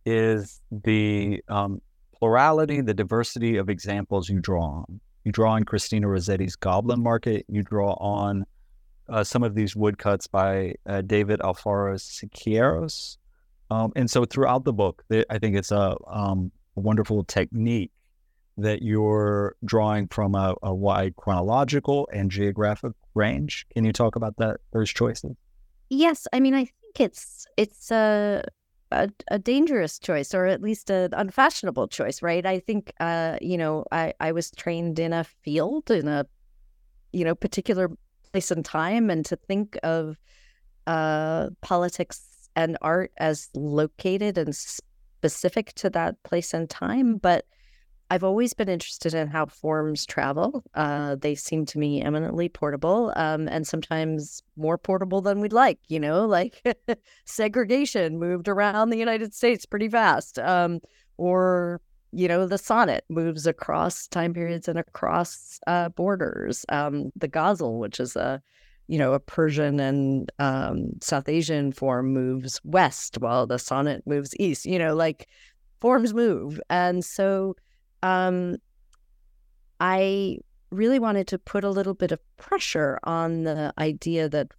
[0.05, 1.81] is the um,
[2.17, 4.99] plurality, the diversity of examples you draw on.
[5.23, 7.45] You draw on Christina Rossetti's Goblin Market.
[7.49, 8.45] You draw on
[9.09, 13.17] uh, some of these woodcuts by uh, David Alfaro Siqueiros.
[13.71, 17.91] Um, and so throughout the book, I think it's a, um, wonderful technique
[18.57, 23.65] that you're drawing from a, a, wide chronological and geographic range.
[23.73, 25.35] Can you talk about that those choices?
[25.89, 28.43] Yes, I mean I think it's it's a
[28.91, 32.45] a, a dangerous choice or at least an unfashionable choice, right?
[32.45, 36.25] I think uh, you know I I was trained in a field in a
[37.15, 37.89] you know, particular
[38.35, 40.17] place and time and to think of
[40.87, 47.15] uh, politics and art as located and specific to that place and time.
[47.15, 47.45] But
[48.11, 50.65] I've always been interested in how forms travel.
[50.73, 55.79] Uh, they seem to me eminently portable um, and sometimes more portable than we'd like.
[55.87, 56.61] You know, like
[57.25, 60.39] segregation moved around the United States pretty fast.
[60.39, 60.81] Um,
[61.15, 61.79] or,
[62.15, 66.65] you know, the sonnet moves across time periods and across uh, borders.
[66.69, 68.41] Um, the ghazal, which is a
[68.87, 74.35] you know, a Persian and um, South Asian form moves west while the sonnet moves
[74.39, 75.27] east, you know, like
[75.81, 76.61] forms move.
[76.69, 77.55] And so
[78.03, 78.57] um,
[79.79, 80.37] I
[80.69, 84.49] really wanted to put a little bit of pressure on the idea that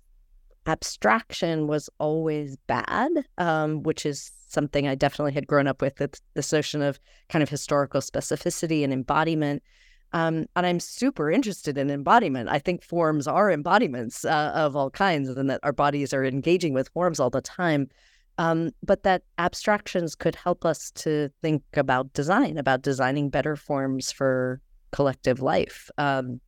[0.66, 6.02] abstraction was always bad, um, which is something I definitely had grown up with.
[6.34, 6.98] This notion of
[7.28, 9.62] kind of historical specificity and embodiment.
[10.12, 12.48] Um, and I'm super interested in embodiment.
[12.48, 16.72] I think forms are embodiments uh, of all kinds, and that our bodies are engaging
[16.72, 17.88] with forms all the time
[18.38, 24.12] um, but that abstractions could help us to think about design, about designing better forms
[24.12, 24.60] for
[24.92, 25.90] collective life.
[25.96, 26.40] Um,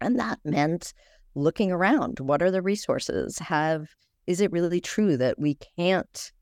[0.00, 0.92] and that meant
[1.34, 2.20] looking around.
[2.20, 3.38] What are the resources?
[3.38, 3.88] Have
[4.26, 6.32] is it really true that we can't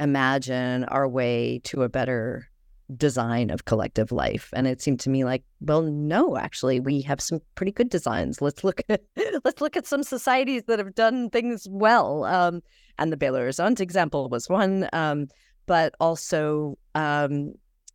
[0.00, 2.48] imagine our way to a better
[2.96, 4.50] design of collective life.
[4.52, 8.42] And it seemed to me like well no actually we have some pretty good designs.
[8.42, 9.02] Let's look at
[9.44, 12.24] let's look at some societies that have done things well.
[12.24, 12.62] Um,
[12.98, 15.28] and the Belo Horizonte example was one um,
[15.66, 17.52] but also um,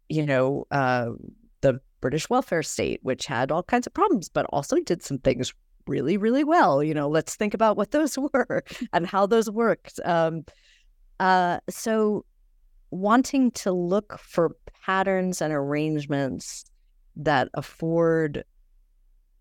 [0.09, 1.09] you know uh,
[1.61, 5.53] the British welfare state which had all kinds of problems but also did some things
[5.85, 6.83] really really well.
[6.83, 9.99] You know let's think about what those were and how those worked.
[10.03, 10.45] Um,
[11.19, 12.25] uh, so
[12.91, 14.55] wanting to look for
[14.85, 16.65] patterns and arrangements
[17.15, 18.43] that afford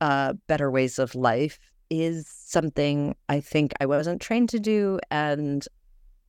[0.00, 1.58] uh, better ways of life
[1.90, 5.66] is something I think I wasn't trained to do and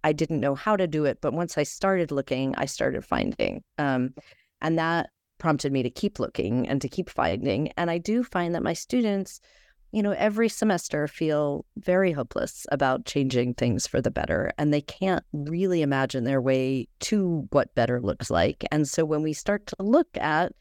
[0.03, 1.19] I didn't know how to do it.
[1.21, 3.63] But once I started looking, I started finding.
[3.77, 4.13] Um,
[4.61, 7.71] and that prompted me to keep looking and to keep finding.
[7.77, 9.41] And I do find that my students
[9.91, 14.81] you know, every semester feel very hopeless about changing things for the better, and they
[14.81, 18.63] can't really imagine their way to what better looks like.
[18.71, 20.53] And so when we start to look at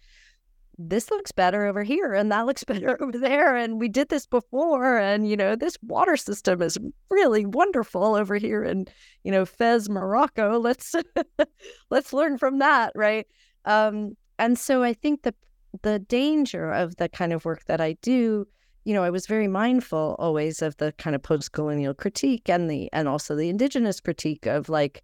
[0.81, 4.26] this looks better over here and that looks better over there and we did this
[4.26, 6.79] before and you know this water system is
[7.11, 8.87] really wonderful over here in
[9.24, 10.95] you know Fez Morocco let's
[11.91, 13.26] let's learn from that right
[13.64, 15.35] um and so I think the
[15.83, 18.47] the danger of the kind of work that I do
[18.85, 22.91] you know, I was very mindful always of the kind of post-colonial critique and the
[22.93, 25.03] and also the indigenous critique of like,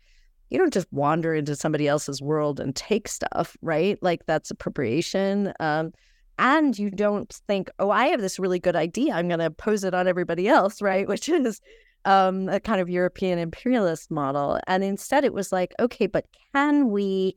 [0.50, 3.98] you don't just wander into somebody else's world and take stuff, right?
[4.02, 5.52] Like that's appropriation.
[5.60, 5.92] Um,
[6.38, 9.14] and you don't think, oh, I have this really good idea.
[9.14, 11.06] I'm going to pose it on everybody else, right?
[11.08, 11.60] Which is
[12.04, 14.60] um, a kind of European imperialist model.
[14.66, 17.34] And instead, it was like, okay, but can we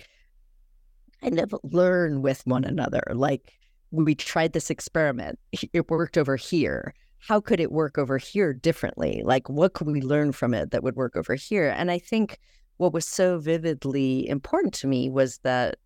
[1.22, 3.04] kind of learn with one another?
[3.14, 3.54] Like,
[3.92, 5.40] we tried this experiment,
[5.74, 6.94] it worked over here.
[7.20, 9.22] How could it work over here differently?
[9.26, 11.74] Like, what could we learn from it that would work over here?
[11.76, 12.40] And I think
[12.78, 15.78] what was so vividly important to me was that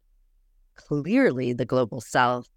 [0.76, 2.50] clearly the global south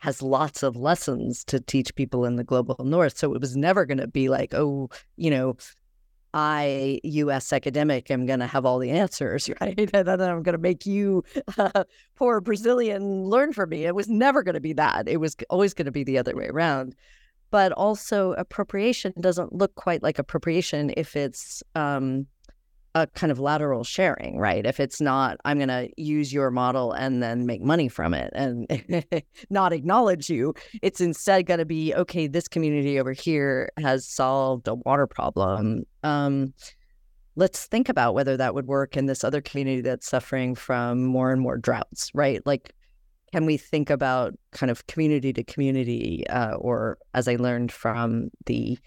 [0.00, 3.18] has lots of lessons to teach people in the global north.
[3.18, 5.56] So it was never going to be like, oh, you know,
[6.34, 7.52] I, U.S.
[7.52, 9.90] academic, am going to have all the answers, right?
[9.92, 11.24] And then I'm going to make you,
[11.56, 11.84] uh,
[12.16, 13.84] poor Brazilian, learn from me.
[13.84, 15.08] It was never going to be that.
[15.08, 16.94] It was always going to be the other way around.
[17.50, 22.26] But also, appropriation doesn't look quite like appropriation if it's um,
[23.02, 24.66] a kind of lateral sharing, right?
[24.66, 28.30] If it's not, I'm going to use your model and then make money from it
[28.34, 28.66] and
[29.50, 30.54] not acknowledge you.
[30.82, 35.84] It's instead going to be, okay, this community over here has solved a water problem.
[36.02, 36.52] Um,
[37.36, 41.30] let's think about whether that would work in this other community that's suffering from more
[41.30, 42.44] and more droughts, right?
[42.44, 42.74] Like,
[43.32, 48.30] can we think about kind of community to community, uh, or as I learned from
[48.46, 48.78] the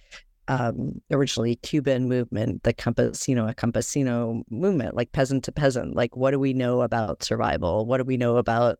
[0.51, 5.95] um, originally Cuban movement, the campesino, a campesino movement, like peasant to peasant.
[5.95, 7.85] Like, what do we know about survival?
[7.85, 8.77] What do we know about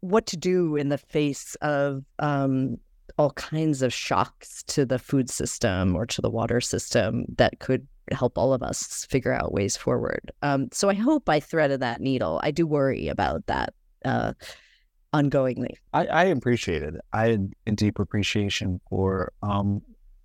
[0.00, 2.76] what, to do in the face of um,
[3.16, 7.86] all kinds of shocks to the food system or to the water system that could
[8.12, 10.30] help all of us figure out ways forward.
[10.42, 12.40] Um, so I hope I threaded that needle.
[12.42, 13.72] I do worry about that.
[14.04, 14.34] Uh,
[15.12, 15.74] ongoingly.
[15.92, 16.94] I, I appreciate it.
[17.12, 19.82] I had a deep appreciation for um,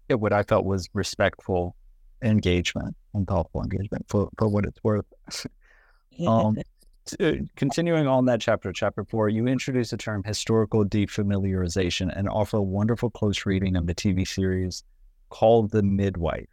[0.09, 1.75] what I felt was respectful
[2.21, 5.05] engagement and thoughtful engagement for, for what it's worth.
[6.27, 6.57] um,
[7.19, 12.57] uh, continuing on that chapter, chapter four, you introduce the term historical defamiliarization and offer
[12.57, 14.83] a wonderful close reading of the TV series
[15.29, 16.47] Call the Midwife.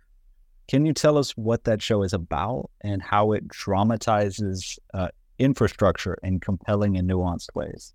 [0.66, 5.08] Can you tell us what that show is about and how it dramatizes uh,
[5.38, 7.92] infrastructure in compelling and nuanced ways?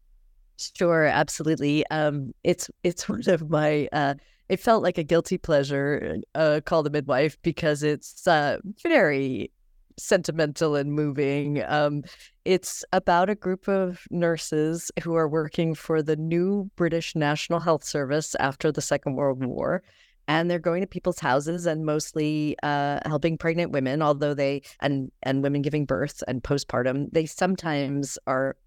[0.58, 1.86] Sure, absolutely.
[1.88, 3.88] Um, it's it's one of my.
[3.91, 4.16] Uh,
[4.47, 9.51] it felt like a guilty pleasure uh, Call the Midwife because it's uh, very
[9.97, 11.64] sentimental and moving.
[11.68, 12.03] Um,
[12.43, 17.84] it's about a group of nurses who are working for the new British National Health
[17.84, 19.82] Service after the Second World War.
[20.28, 25.12] And they're going to people's houses and mostly uh, helping pregnant women, although they and
[25.22, 27.12] and women giving birth and postpartum.
[27.12, 28.58] They sometimes are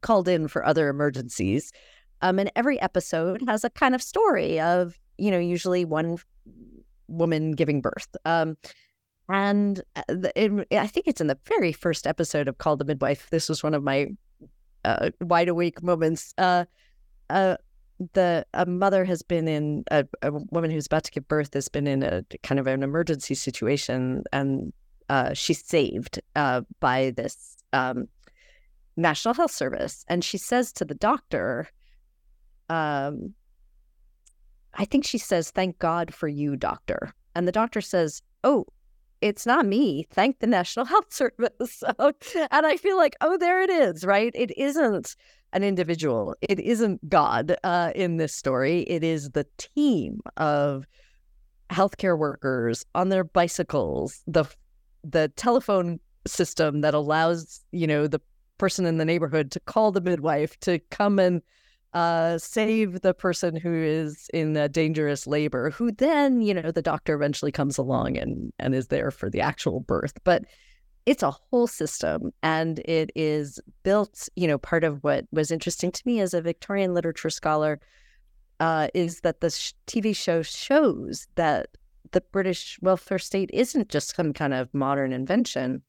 [0.00, 1.72] called in for other emergencies.
[2.22, 6.18] Um, and every episode has a kind of story of you know usually one
[7.08, 8.08] woman giving birth.
[8.24, 8.56] Um,
[9.28, 10.02] and uh,
[10.36, 13.30] it, I think it's in the very first episode of Call the Midwife.
[13.30, 14.08] This was one of my
[14.84, 16.34] uh, wide awake moments.
[16.36, 16.64] Uh,
[17.30, 17.56] uh,
[18.12, 21.68] the a mother has been in a, a, woman who's about to give birth has
[21.68, 24.72] been in a kind of an emergency situation, and
[25.08, 28.08] uh, she's saved uh, by this um,
[28.96, 31.68] National Health Service, and she says to the doctor,
[32.68, 33.34] um,
[34.74, 38.66] "I think she says, thank God for you, doctor." And the doctor says, "Oh,
[39.24, 40.06] it's not me.
[40.10, 41.82] Thank the National Health Service.
[41.98, 44.30] and I feel like, oh, there it is, right?
[44.34, 45.16] It isn't
[45.54, 46.34] an individual.
[46.42, 48.82] It isn't God uh, in this story.
[48.82, 50.86] It is the team of
[51.70, 54.44] healthcare workers on their bicycles, the
[55.02, 58.20] the telephone system that allows you know the
[58.64, 61.42] person in the neighborhood to call the midwife to come and
[61.92, 66.80] uh, save the person who is in a dangerous labor, who then, you know, the
[66.80, 70.14] doctor eventually comes along and, and is there for the actual birth.
[70.24, 70.44] But
[71.04, 75.92] it's a whole system and it is built, you know, part of what was interesting
[75.92, 77.78] to me as a Victorian literature scholar
[78.60, 81.68] uh, is that the sh- TV show shows that
[82.12, 85.82] the British welfare state isn't just some kind of modern invention.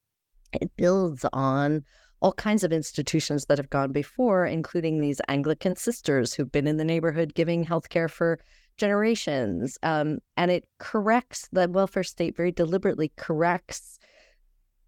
[0.51, 1.85] It builds on
[2.25, 6.77] all kinds of institutions that have gone before, including these Anglican sisters who've been in
[6.77, 8.39] the neighborhood giving healthcare for
[8.77, 9.77] generations.
[9.83, 13.99] Um, and it corrects the welfare state very deliberately corrects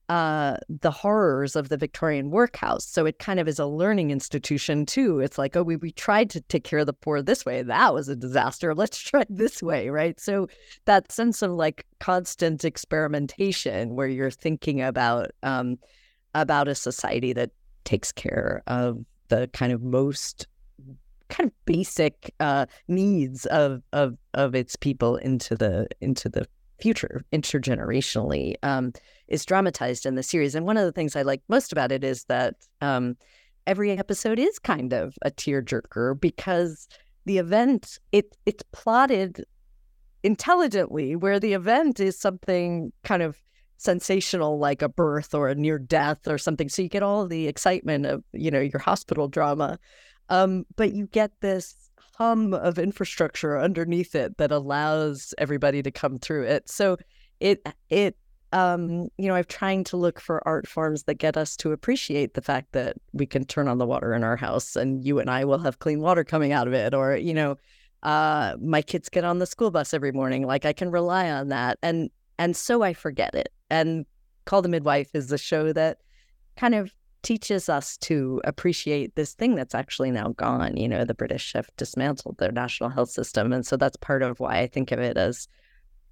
[0.09, 2.87] uh, the horrors of the Victorian workhouse.
[2.87, 5.19] So it kind of is a learning institution too.
[5.19, 7.61] It's like, oh, we, we tried to take care of the poor this way.
[7.61, 8.73] That was a disaster.
[8.73, 10.19] Let's try this way, right?
[10.19, 10.47] So
[10.85, 15.77] that sense of like constant experimentation where you're thinking about um,
[16.33, 17.51] about a society that
[17.83, 18.99] takes care of
[19.29, 20.47] the kind of most
[21.29, 26.47] kind of basic uh, needs of of of its people into the into the
[26.79, 28.93] future intergenerationally um,
[29.27, 30.53] is dramatized in the series.
[30.55, 33.17] And one of the things I like most about it is that um,
[33.65, 36.87] every episode is kind of a tearjerker because
[37.25, 39.43] the event it it's plotted
[40.23, 43.37] intelligently, where the event is something kind of
[43.77, 46.69] sensational like a birth or a near death or something.
[46.69, 49.79] So you get all the excitement of you know your hospital drama.
[50.29, 51.75] Um, but you get this
[52.17, 56.69] hum of infrastructure underneath it that allows everybody to come through it.
[56.69, 56.97] So
[57.39, 58.17] it it
[58.53, 62.33] um, you know i'm trying to look for art forms that get us to appreciate
[62.33, 65.29] the fact that we can turn on the water in our house and you and
[65.29, 66.93] i will have clean water coming out of it.
[66.93, 67.57] Or you know
[68.03, 70.45] uh, my kids get on the school bus every morning.
[70.45, 71.77] Like i can rely on that.
[71.81, 72.09] And
[72.39, 73.49] and so I forget it.
[73.69, 74.05] And
[74.45, 75.97] Call the Midwife is the show that
[76.55, 76.91] kind of
[77.21, 80.77] teaches us to appreciate this thing that's actually now gone.
[80.77, 83.51] You know, the British have dismantled their national health system.
[83.51, 85.47] And so that's part of why I think of it as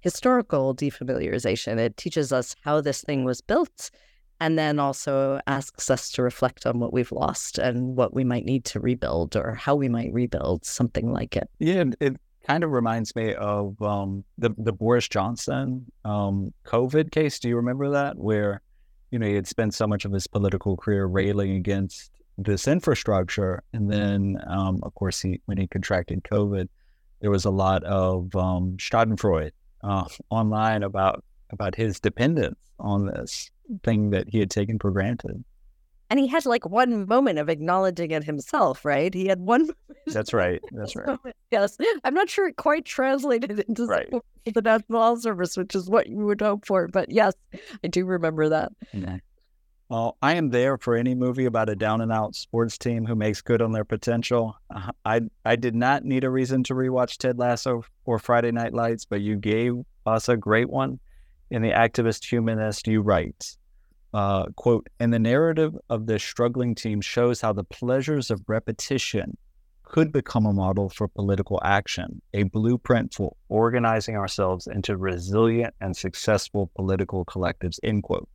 [0.00, 1.78] historical defamiliarization.
[1.78, 3.90] It teaches us how this thing was built
[4.40, 8.44] and then also asks us to reflect on what we've lost and what we might
[8.44, 11.48] need to rebuild or how we might rebuild something like it.
[11.58, 12.16] Yeah, it
[12.46, 17.38] kind of reminds me of um, the the Boris Johnson um, COVID case.
[17.38, 18.16] Do you remember that?
[18.16, 18.62] Where
[19.10, 23.62] you know he had spent so much of his political career railing against this infrastructure,
[23.72, 26.68] and then um, of course he when he contracted COVID,
[27.20, 33.50] there was a lot of um, Schadenfreude uh, online about about his dependence on this
[33.82, 35.44] thing that he had taken for granted
[36.10, 39.12] and he had like one moment of acknowledging it himself, right?
[39.12, 39.70] He had one.
[40.06, 40.60] That's right.
[40.72, 41.18] That's right.
[41.50, 44.12] Yes, I'm not sure it quite translated into right.
[44.44, 46.88] the National Service, which is what you would hope for.
[46.88, 47.34] But yes,
[47.82, 48.72] I do remember that.
[49.88, 53.14] Well, I am there for any movie about a down and out sports team who
[53.14, 54.56] makes good on their potential.
[54.74, 58.74] Uh, I I did not need a reason to rewatch Ted Lasso or Friday Night
[58.74, 60.98] Lights, but you gave us a great one.
[61.50, 63.56] In the activist humanist, you write
[64.16, 69.36] uh, quote, and the narrative of this struggling team shows how the pleasures of repetition
[69.82, 75.94] could become a model for political action, a blueprint for organizing ourselves into resilient and
[75.94, 78.26] successful political collectives, end quote.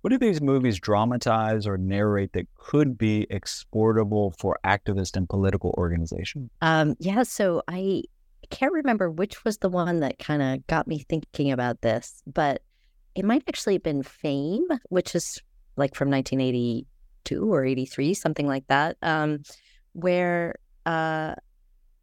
[0.00, 5.74] What do these movies dramatize or narrate that could be exportable for activist and political
[5.76, 6.48] organization?
[6.62, 8.04] Um, yeah, so I
[8.48, 12.62] can't remember which was the one that kind of got me thinking about this, but
[13.14, 15.38] it might actually have been Fame, which is
[15.76, 19.42] like from 1982 or 83, something like that, um,
[19.92, 20.54] where
[20.86, 21.34] uh,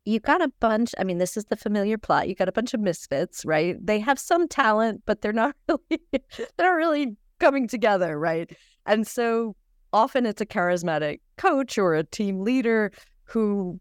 [0.06, 0.94] you got a bunch.
[0.98, 2.28] I mean, this is the familiar plot.
[2.28, 3.76] You got a bunch of misfits, right?
[3.86, 8.50] They have some talent, but they're not really they're not really coming together, right?
[8.86, 9.56] And so
[9.94, 12.92] often it's a charismatic coach or a team leader
[13.24, 13.80] who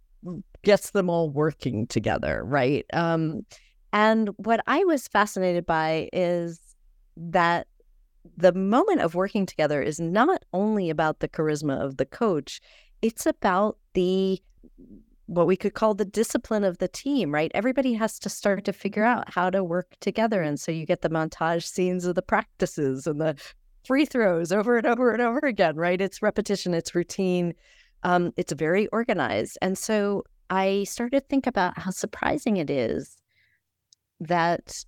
[0.62, 2.84] gets them all working together, right?
[2.92, 3.42] Um,
[3.92, 6.60] and what I was fascinated by is
[7.16, 7.66] that
[8.36, 12.60] the moment of working together is not only about the charisma of the coach,
[13.02, 14.40] it's about the
[15.26, 17.50] what we could call the discipline of the team, right?
[17.52, 20.40] Everybody has to start to figure out how to work together.
[20.40, 23.36] And so you get the montage scenes of the practices and the
[23.84, 26.00] free throws over and over and over again, right?
[26.00, 27.54] It's repetition, it's routine,
[28.04, 29.58] um, it's very organized.
[29.60, 33.16] And so I started to think about how surprising it is
[34.20, 34.84] that,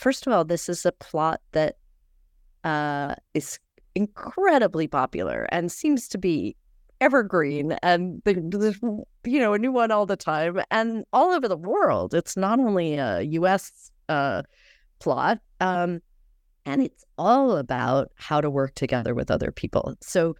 [0.00, 1.76] first of all, this is a plot that
[2.64, 3.58] uh, is
[3.94, 6.56] incredibly popular and seems to be
[7.00, 8.78] evergreen and there's
[9.24, 12.14] you know a new one all the time and all over the world.
[12.14, 14.42] It's not only a us uh,
[15.00, 16.00] plot um,
[16.66, 19.96] and it's all about how to work together with other people.
[20.02, 20.34] So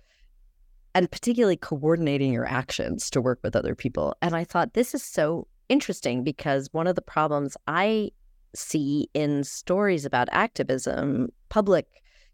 [0.95, 4.15] and particularly coordinating your actions to work with other people.
[4.23, 8.11] And i thought this is so interesting because one of the problems i
[8.55, 11.86] see in stories about activism public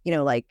[0.04, 0.46] you know like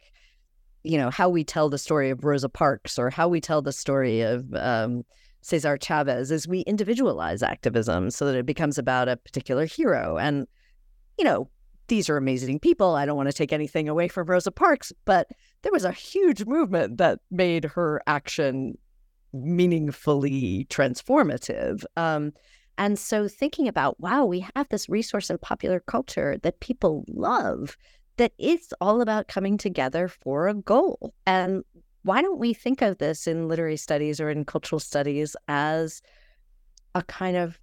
[0.85, 3.73] you know, how we tell the story of Rosa Parks or how we tell the
[3.73, 5.03] story of um,
[5.41, 10.17] Cesar Chavez is we individualize activism so that it becomes about a particular hero.
[10.17, 10.47] And,
[11.17, 11.49] you know,
[11.87, 12.93] these are amazing people.
[12.93, 15.27] I don't want to take anything away from Rosa Parks, but
[15.63, 18.77] there was a huge movement that made her action
[19.33, 21.83] meaningfully transformative.
[21.97, 22.31] Um,
[22.77, 27.77] and so thinking about, wow, we have this resource in popular culture that people love
[28.17, 31.13] that it's all about coming together for a goal.
[31.25, 31.63] And
[32.03, 36.01] why don't we think of this in literary studies or in cultural studies as
[36.93, 37.59] a kind of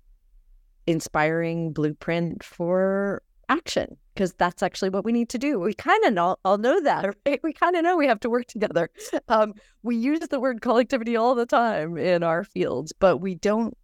[0.86, 3.96] inspiring blueprint for action?
[4.14, 5.58] Because that's actually what we need to do.
[5.58, 7.40] We kind of all, all know that, right?
[7.42, 8.90] We kind of know we have to work together.
[9.28, 13.76] Um, we use the word collectivity all the time in our fields, but we don't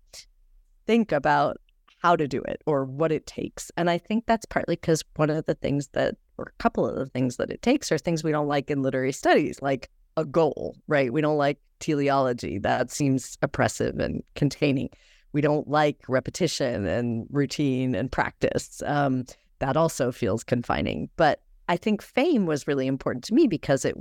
[0.88, 1.58] think about
[1.98, 3.70] how to do it or what it takes.
[3.76, 6.96] And I think that's partly because one of the things that or a couple of
[6.96, 10.24] the things that it takes are things we don't like in literary studies, like a
[10.24, 11.12] goal, right?
[11.12, 12.58] We don't like teleology.
[12.58, 14.88] That seems oppressive and containing.
[15.32, 18.82] We don't like repetition and routine and practice.
[18.86, 19.26] Um,
[19.58, 21.10] that also feels confining.
[21.16, 23.94] But I think fame was really important to me because it,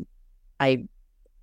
[0.60, 0.86] I,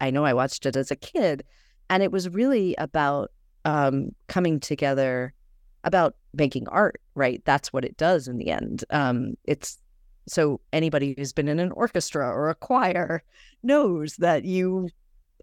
[0.01, 1.45] I know I watched it as a kid,
[1.90, 3.30] and it was really about
[3.64, 5.32] um, coming together,
[5.84, 7.00] about making art.
[7.14, 8.84] Right, that's what it does in the end.
[8.90, 9.78] Um, it's
[10.26, 13.22] so anybody who's been in an orchestra or a choir
[13.62, 14.88] knows that you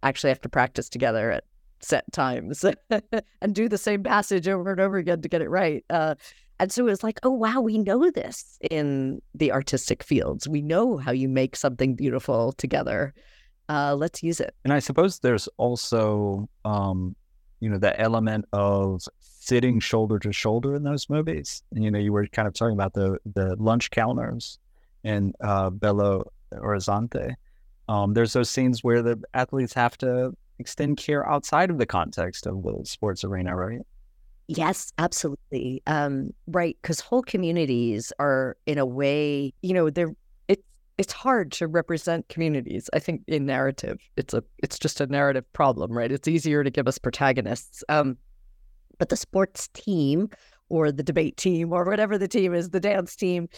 [0.03, 1.43] actually have to practice together at
[1.79, 2.65] set times
[3.41, 5.83] and do the same passage over and over again to get it right.
[5.89, 6.15] Uh,
[6.59, 10.47] and so it was like, oh, wow, we know this in the artistic fields.
[10.47, 13.13] We know how you make something beautiful together.
[13.67, 14.53] Uh, let's use it.
[14.63, 17.15] And I suppose there's also, um,
[17.61, 21.63] you know, the element of sitting shoulder to shoulder in those movies.
[21.73, 24.59] And, you know, you were kind of talking about the the lunch counters
[25.03, 27.35] in uh, Belo Horizonte.
[27.87, 32.45] Um, there's those scenes where the athletes have to extend care outside of the context
[32.45, 33.81] of the sports arena, right?
[34.47, 35.81] Yes, absolutely.
[35.87, 40.13] Um, right, because whole communities are, in a way, you know, they're
[41.01, 42.87] it's hard to represent communities.
[42.93, 46.11] I think in narrative, it's a it's just a narrative problem, right?
[46.11, 47.83] It's easier to give us protagonists.
[47.89, 48.17] Um,
[48.99, 50.29] but the sports team
[50.69, 53.49] or the debate team or whatever the team is, the dance team,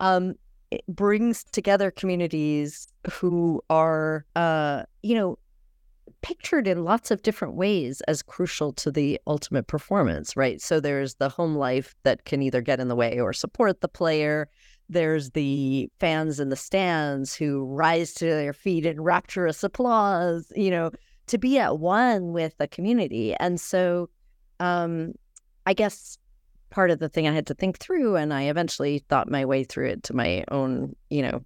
[0.00, 0.34] um,
[0.70, 5.38] it brings together communities who are, uh, you know,
[6.20, 10.60] pictured in lots of different ways as crucial to the ultimate performance, right?
[10.60, 13.88] So there's the home life that can either get in the way or support the
[13.88, 14.50] player.
[14.90, 20.70] There's the fans in the stands who rise to their feet in rapturous applause, you
[20.70, 20.90] know,
[21.28, 23.34] to be at one with the community.
[23.34, 24.10] And so
[24.58, 25.12] um,
[25.64, 26.18] I guess
[26.70, 28.16] part of the thing I had to think through.
[28.16, 31.42] And I eventually thought my way through it to my own, you know,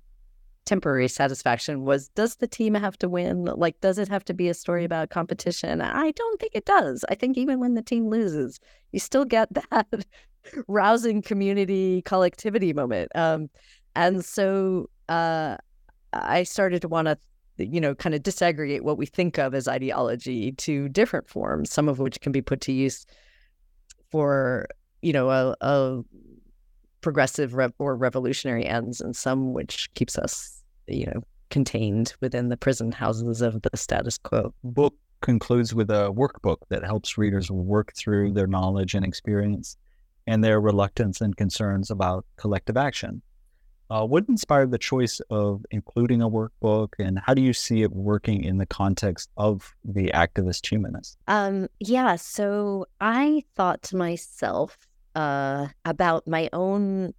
[0.65, 3.45] temporary satisfaction was does the team have to win?
[3.45, 5.81] Like, does it have to be a story about competition?
[5.81, 7.05] I don't think it does.
[7.09, 8.61] I think even when the team loses,
[8.93, 10.07] you still get that
[10.69, 13.11] rousing community collectivity moment.
[13.15, 13.49] Um,
[13.95, 15.57] and so uh,
[16.13, 17.19] I started to want to,
[17.59, 21.89] you know, kind of disaggregate what we think of as ideology to different forms, some
[21.89, 23.07] of which can be put to use
[24.11, 24.67] for,
[25.03, 26.03] you know, a, a
[27.01, 32.57] progressive rev- or revolutionary ends, and some which keeps us, you know, contained within the
[32.57, 34.53] prison houses of the status quo.
[34.65, 39.77] Book concludes with a workbook that helps readers work through their knowledge and experience
[40.27, 43.23] and their reluctance and concerns about collective action.
[43.91, 47.93] Uh, what inspired the choice of including a workbook, and how do you see it
[47.93, 51.19] working in the context of the activist humanist?
[51.29, 57.13] Um, yeah, so I thought to myself uh, about my own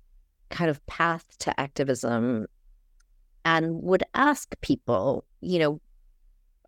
[0.49, 2.47] kind of path to activism
[3.45, 5.79] and would ask people, you know,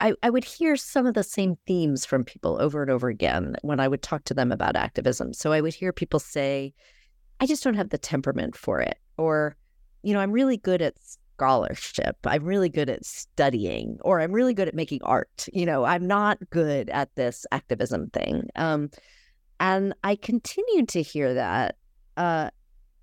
[0.02, 3.56] I, I would hear some of the same themes from people over and over again
[3.62, 5.34] when I would talk to them about activism.
[5.34, 6.74] So I would hear people say,
[7.40, 8.98] I just don't have the temperament for it.
[9.18, 9.56] Or,
[10.04, 10.96] you know, I'm really good at
[11.38, 12.18] scholarship.
[12.26, 15.48] I'm really good at studying, or I'm really good at making art.
[15.54, 18.50] You know, I'm not good at this activism thing.
[18.56, 18.90] Um,
[19.60, 21.76] and I continued to hear that
[22.16, 22.50] uh,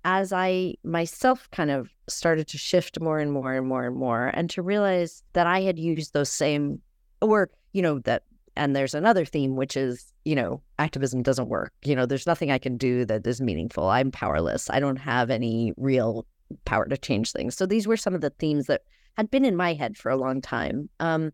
[0.05, 4.27] as I myself kind of started to shift more and more and more and more,
[4.27, 6.79] and to realize that I had used those same,
[7.21, 8.23] or, you know, that,
[8.55, 11.73] and there's another theme, which is, you know, activism doesn't work.
[11.83, 13.89] You know, there's nothing I can do that is meaningful.
[13.89, 14.69] I'm powerless.
[14.69, 16.27] I don't have any real
[16.65, 17.57] power to change things.
[17.57, 18.83] So these were some of the themes that
[19.17, 20.87] had been in my head for a long time.
[20.99, 21.31] Um,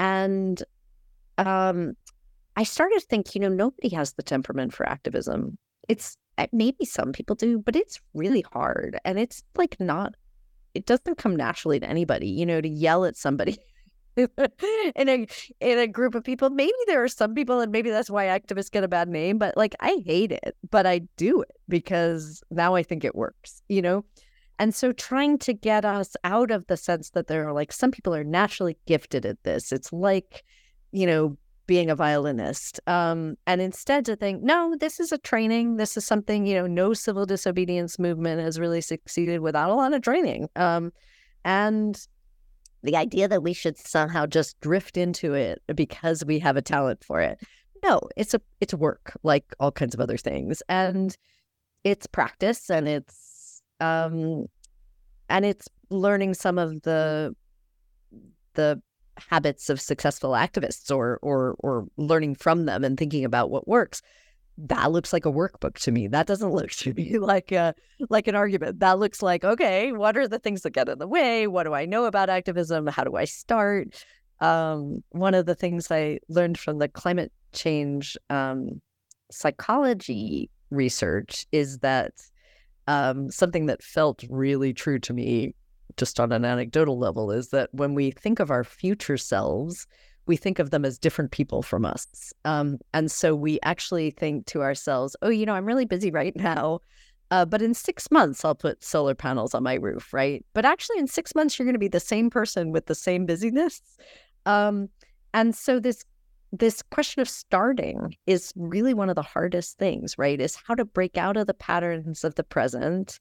[0.00, 0.60] and
[1.38, 1.94] um,
[2.56, 5.56] I started to think, you know, nobody has the temperament for activism.
[5.88, 6.16] It's
[6.52, 8.98] maybe some people do, but it's really hard.
[9.04, 10.14] And it's like not,
[10.74, 13.58] it doesn't come naturally to anybody, you know, to yell at somebody
[14.16, 15.26] in a
[15.60, 16.50] in a group of people.
[16.50, 19.38] Maybe there are some people, and maybe that's why activists get a bad name.
[19.38, 23.62] But like, I hate it, but I do it because now I think it works,
[23.68, 24.04] you know.
[24.58, 27.90] And so, trying to get us out of the sense that there are like some
[27.90, 29.72] people are naturally gifted at this.
[29.72, 30.44] It's like,
[30.90, 31.36] you know,
[31.68, 35.76] being a violinist um, and instead to think no this is a training.
[35.76, 39.92] This is something you know no civil disobedience movement has really succeeded without a lot
[39.92, 40.48] of training.
[40.56, 40.92] Um,
[41.44, 42.04] and
[42.82, 47.04] the idea that we should somehow just drift into it because we have a talent
[47.04, 47.38] for it
[47.84, 51.16] no it's a it's work like all kinds of other things and
[51.84, 54.46] it's practice and it's um
[55.28, 57.34] and it's learning some of the
[58.54, 58.80] the
[59.28, 64.02] habits of successful activists or or or learning from them and thinking about what works
[64.58, 66.08] that looks like a workbook to me.
[66.08, 67.74] That doesn't look to me like a
[68.10, 68.80] like an argument.
[68.80, 71.46] That looks like okay what are the things that get in the way?
[71.46, 72.86] What do i know about activism?
[72.86, 74.04] How do i start?
[74.40, 78.80] Um, one of the things i learned from the climate change um,
[79.30, 82.12] psychology research is that
[82.86, 85.54] um, something that felt really true to me
[85.96, 89.86] just on an anecdotal level, is that when we think of our future selves,
[90.26, 92.32] we think of them as different people from us.
[92.44, 96.36] Um, and so we actually think to ourselves, oh, you know, I'm really busy right
[96.36, 96.80] now.
[97.30, 100.44] Uh, but in six months, I'll put solar panels on my roof, right?
[100.54, 103.26] But actually, in six months, you're going to be the same person with the same
[103.26, 103.82] busyness.
[104.46, 104.88] Um,
[105.34, 106.04] and so this
[106.52, 110.40] this question of starting is really one of the hardest things, right?
[110.40, 113.20] Is how to break out of the patterns of the present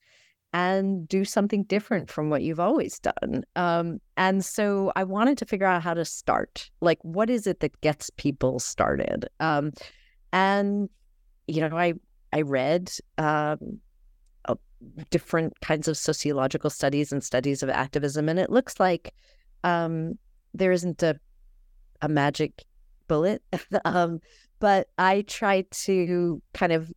[0.53, 3.43] and do something different from what you've always done.
[3.55, 6.69] Um, and so I wanted to figure out how to start.
[6.81, 9.27] Like, what is it that gets people started?
[9.39, 9.71] Um,
[10.31, 10.89] and
[11.47, 11.93] you know, I
[12.33, 13.79] I read um,
[14.45, 14.55] uh,
[15.09, 19.13] different kinds of sociological studies and studies of activism, and it looks like
[19.63, 20.17] um,
[20.53, 21.19] there isn't a
[22.01, 22.63] a magic
[23.07, 23.41] bullet.
[23.85, 24.19] um,
[24.59, 26.91] but I try to kind of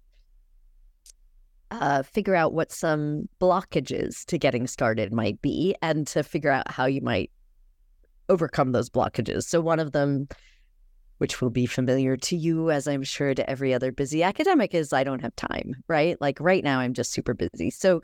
[1.70, 6.70] uh, figure out what some blockages to getting started might be and to figure out
[6.70, 7.30] how you might
[8.28, 9.44] overcome those blockages.
[9.44, 10.28] So, one of them,
[11.18, 14.92] which will be familiar to you, as I'm sure to every other busy academic, is
[14.92, 16.20] I don't have time, right?
[16.20, 17.70] Like right now, I'm just super busy.
[17.70, 18.02] So,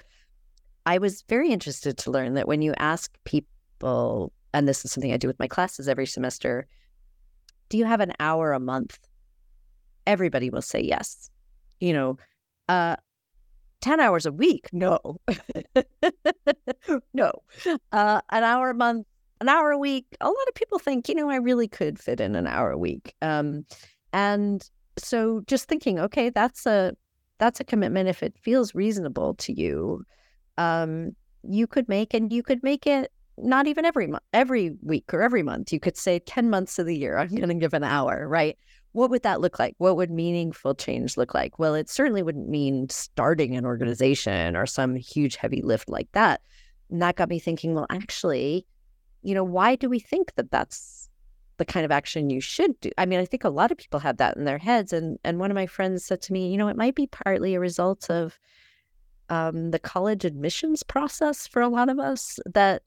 [0.84, 5.12] I was very interested to learn that when you ask people, and this is something
[5.12, 6.66] I do with my classes every semester,
[7.68, 8.98] do you have an hour a month?
[10.06, 11.30] Everybody will say yes.
[11.80, 12.18] You know,
[12.68, 12.96] uh,
[13.80, 14.68] 10 hours a week.
[14.72, 14.98] No,
[17.14, 17.32] no.
[17.92, 19.06] Uh, an hour a month,
[19.40, 20.06] an hour a week.
[20.20, 22.78] A lot of people think, you know, I really could fit in an hour a
[22.78, 23.14] week.
[23.22, 23.64] Um,
[24.12, 24.68] and
[24.98, 26.94] so just thinking, okay, that's a,
[27.38, 30.04] that's a commitment if it feels reasonable to you.
[30.58, 35.12] Um, you could make, and you could make it not even every month, every week
[35.12, 35.72] or every month.
[35.72, 38.56] You could say 10 months of the year, I'm going to give an hour, right?
[38.96, 39.74] What would that look like?
[39.76, 41.58] What would meaningful change look like?
[41.58, 46.40] Well, it certainly wouldn't mean starting an organization or some huge heavy lift like that.
[46.90, 48.64] And that got me thinking, well, actually,
[49.20, 51.10] you know, why do we think that that's
[51.58, 52.90] the kind of action you should do?
[52.96, 54.94] I mean, I think a lot of people have that in their heads.
[54.94, 57.54] And and one of my friends said to me, you know, it might be partly
[57.54, 58.38] a result of
[59.28, 62.82] um, the college admissions process for a lot of us that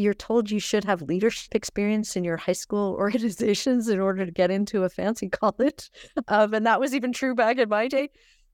[0.00, 4.32] you're told you should have leadership experience in your high school organizations in order to
[4.32, 5.90] get into a fancy college.
[6.28, 8.08] Um, and that was even true back in my day.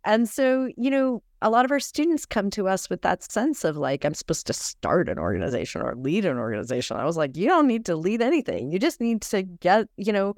[0.05, 3.65] And so, you know, a lot of our students come to us with that sense
[3.65, 6.97] of like, I'm supposed to start an organization or lead an organization.
[6.97, 8.71] I was like, you don't need to lead anything.
[8.71, 10.35] You just need to get, you know,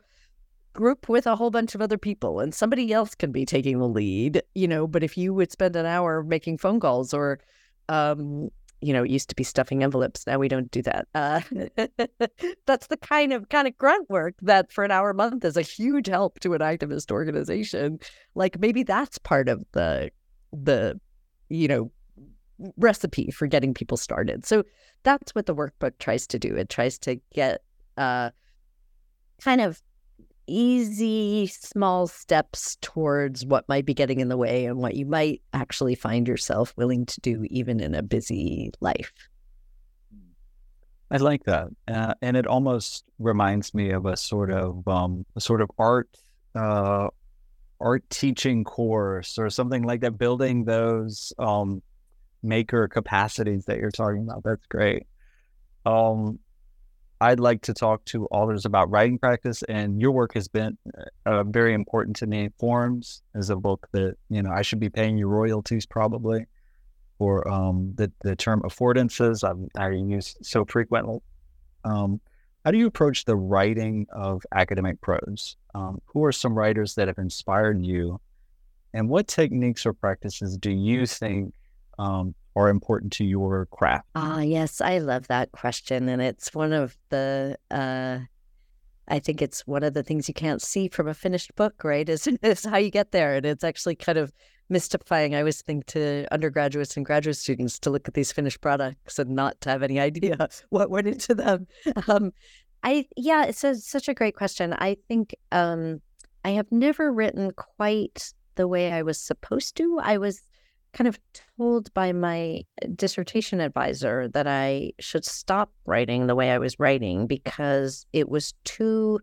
[0.72, 3.88] group with a whole bunch of other people and somebody else can be taking the
[3.88, 4.86] lead, you know.
[4.86, 7.38] But if you would spend an hour making phone calls or,
[7.90, 8.50] um,
[8.80, 10.26] you know, it used to be stuffing envelopes.
[10.26, 11.08] Now we don't do that.
[11.14, 11.40] Uh,
[12.66, 15.56] that's the kind of kind of grunt work that for an hour a month is
[15.56, 17.98] a huge help to an activist organization.
[18.34, 20.10] Like maybe that's part of the
[20.52, 20.98] the
[21.48, 21.90] you know
[22.76, 24.46] recipe for getting people started.
[24.46, 24.64] So
[25.02, 26.54] that's what the workbook tries to do.
[26.54, 27.62] It tries to get
[27.96, 28.30] uh,
[29.40, 29.82] kind of
[30.48, 35.42] easy small steps towards what might be getting in the way and what you might
[35.52, 39.12] actually find yourself willing to do even in a busy life.
[41.10, 45.40] I like that, uh, and it almost reminds me of a sort of um, a
[45.40, 46.08] sort of art
[46.54, 47.08] uh,
[47.80, 50.18] art teaching course or something like that.
[50.18, 51.82] Building those um,
[52.42, 54.42] maker capacities that you're talking about.
[54.44, 55.06] That's great.
[55.86, 56.38] Um,
[57.20, 60.78] I'd like to talk to authors about writing practice, and your work has been
[61.26, 62.50] uh, very important to me.
[62.58, 66.46] Forms is a book that you know I should be paying you royalties probably
[67.18, 71.18] for um, the the term affordances I, I use so frequently.
[71.84, 72.20] Um,
[72.64, 75.56] how do you approach the writing of academic prose?
[75.74, 78.20] Um, who are some writers that have inspired you,
[78.94, 81.52] and what techniques or practices do you think
[81.98, 84.08] um, are important to your craft?
[84.14, 86.08] Ah, yes, I love that question.
[86.08, 88.18] And it's one of the, uh,
[89.08, 92.08] I think it's one of the things you can't see from a finished book, right?
[92.08, 93.36] Is, is how you get there.
[93.36, 94.32] And it's actually kind of
[94.68, 95.34] mystifying.
[95.34, 99.30] I always think to undergraduates and graduate students to look at these finished products and
[99.30, 101.66] not to have any idea what went into them.
[102.08, 102.32] Um,
[102.82, 104.72] I, yeah, it's a, such a great question.
[104.74, 106.00] I think um,
[106.44, 109.98] I have never written quite the way I was supposed to.
[110.02, 110.42] I was
[110.98, 111.18] kind of
[111.56, 116.80] told by my uh, dissertation advisor that I should stop writing the way I was
[116.80, 119.20] writing because it was too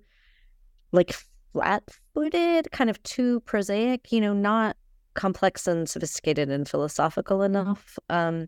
[0.94, 1.14] like
[1.52, 4.78] flat footed, kind of too prosaic, you know, not
[5.16, 8.00] complex and sophisticated and philosophical enough.
[8.10, 8.48] Um,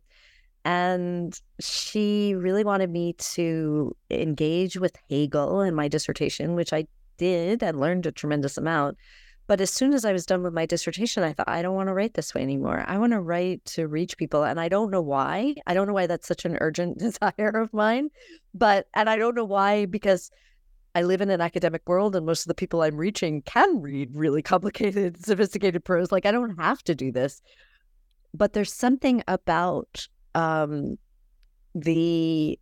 [0.63, 7.61] and she really wanted me to engage with Hegel in my dissertation, which I did
[7.61, 8.97] and learned a tremendous amount.
[9.47, 11.87] But as soon as I was done with my dissertation, I thought, I don't want
[11.87, 12.83] to write this way anymore.
[12.85, 14.43] I want to write to reach people.
[14.43, 15.55] And I don't know why.
[15.65, 18.09] I don't know why that's such an urgent desire of mine.
[18.53, 20.29] But, and I don't know why, because
[20.95, 24.09] I live in an academic world and most of the people I'm reaching can read
[24.13, 26.11] really complicated, sophisticated prose.
[26.11, 27.41] Like I don't have to do this.
[28.33, 30.97] But there's something about um,
[31.73, 32.59] the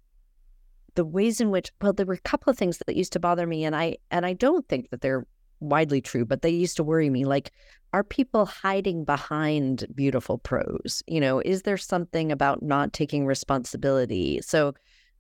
[0.96, 3.46] the ways in which well there were a couple of things that used to bother
[3.46, 5.28] me and i and i don't think that they're
[5.70, 7.26] widely true, but they used to worry me.
[7.26, 7.52] Like,
[7.94, 11.04] are people hiding behind beautiful prose?
[11.08, 14.42] You know, is there something about not taking responsibility?
[14.42, 14.74] So,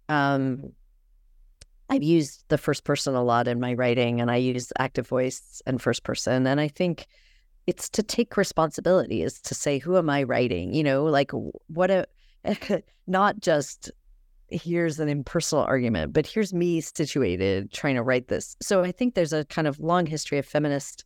[0.09, 0.73] um,
[1.89, 5.61] I've used the first person a lot in my writing, and I use active voice
[5.65, 6.47] and first person.
[6.47, 7.05] And I think
[7.67, 10.73] it's to take responsibility, is to say, who am I writing?
[10.73, 11.31] You know, like
[11.67, 12.05] what a
[13.07, 13.91] not just
[14.55, 18.55] here's an impersonal argument, but here's me situated trying to write this.
[18.61, 21.05] So I think there's a kind of long history of feminist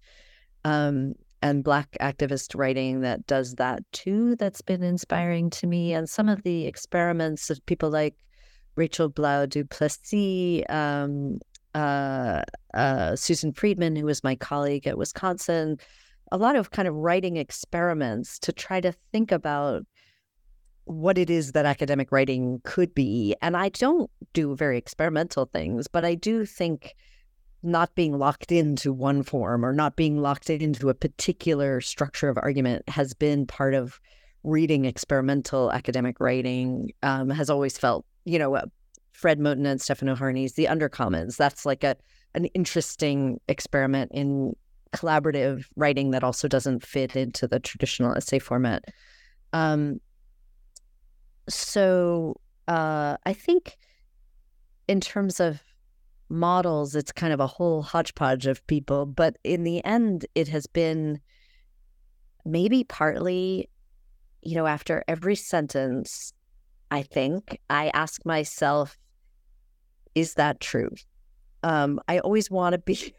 [0.65, 5.93] um, and Black activist writing that does that too, that's been inspiring to me.
[5.93, 8.15] And some of the experiments of people like
[8.75, 11.39] Rachel Blau DuPlessis, um,
[11.75, 12.43] uh,
[12.73, 15.77] uh, Susan Friedman, who was my colleague at Wisconsin,
[16.31, 19.85] a lot of kind of writing experiments to try to think about
[20.89, 23.35] what it is that academic writing could be.
[23.43, 26.95] And I don't do very experimental things, but I do think
[27.61, 32.39] not being locked into one form or not being locked into a particular structure of
[32.41, 33.99] argument has been part of
[34.43, 38.65] reading experimental academic writing um, has always felt, you know, uh,
[39.11, 41.37] Fred Moten and Stefano Harney's The Undercommons.
[41.37, 41.97] That's like a
[42.33, 44.55] an interesting experiment in
[44.93, 48.85] collaborative writing that also doesn't fit into the traditional essay format.
[49.53, 49.99] Um,
[51.49, 52.35] so
[52.67, 53.77] uh, I think
[54.87, 55.61] in terms of
[56.29, 59.05] models, it's kind of a whole hodgepodge of people.
[59.05, 61.19] But in the end, it has been
[62.45, 63.69] maybe partly,
[64.41, 66.33] you know, after every sentence,
[66.91, 68.97] I think I ask myself,
[70.15, 70.89] is that true?
[71.61, 73.13] Um, I always want to be,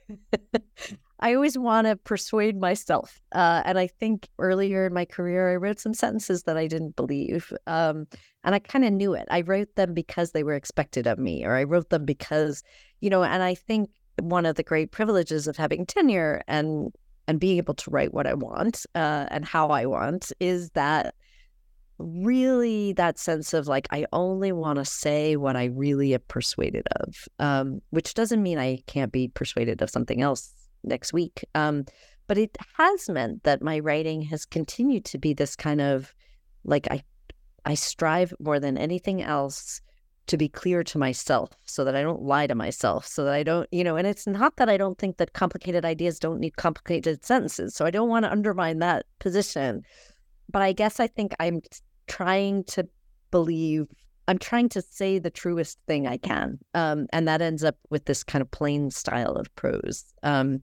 [1.21, 3.21] I always want to persuade myself.
[3.33, 6.97] Uh, and I think earlier in my career, I wrote some sentences that I didn't
[6.97, 7.53] believe.
[7.67, 8.07] Um,
[8.43, 9.29] and I kind of knew it.
[9.31, 12.63] I wrote them because they were expected of me, or I wrote them because,
[13.01, 13.91] you know, and I think
[14.21, 16.93] one of the great privileges of having tenure and
[17.29, 21.15] and being able to write what I want uh, and how I want is that
[21.99, 26.87] really that sense of like I only want to say what I really am persuaded
[26.97, 30.53] of, um, which doesn't mean I can't be persuaded of something else
[30.85, 31.45] next week.
[31.55, 31.85] Um,
[32.27, 36.15] but it has meant that my writing has continued to be this kind of
[36.65, 37.03] like I
[37.65, 39.81] I strive more than anything else
[40.31, 43.43] to be clear to myself so that I don't lie to myself, so that I
[43.43, 46.57] don't, you know, and it's not that I don't think that complicated ideas don't need
[46.57, 47.75] complicated sentences.
[47.75, 49.83] So I don't want to undermine that position.
[50.49, 51.63] But I guess I think I'm
[52.07, 52.89] trying to
[53.33, 53.87] believe,
[54.31, 56.61] I'm trying to say the truest thing I can.
[56.73, 60.05] Um, and that ends up with this kind of plain style of prose.
[60.23, 60.63] Um,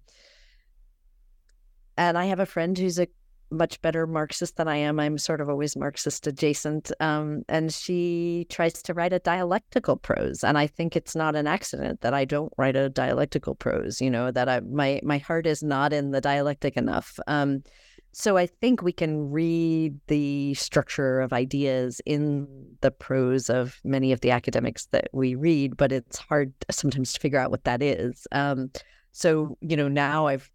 [1.97, 3.09] and I have a friend who's a
[3.51, 5.01] much better Marxist than I am.
[5.01, 6.93] I'm sort of always Marxist adjacent.
[7.01, 10.45] Um, and she tries to write a dialectical prose.
[10.45, 14.09] And I think it's not an accident that I don't write a dialectical prose, you
[14.09, 17.19] know, that I my my heart is not in the dialectic enough.
[17.27, 17.63] Um,
[18.11, 22.47] so I think we can read the structure of ideas in
[22.81, 27.19] the prose of many of the academics that we read, but it's hard sometimes to
[27.19, 28.27] figure out what that is.
[28.31, 28.71] Um,
[29.11, 30.49] so you know, now I've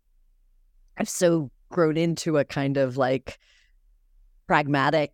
[0.98, 3.38] I've so grown into a kind of like
[4.46, 5.12] pragmatic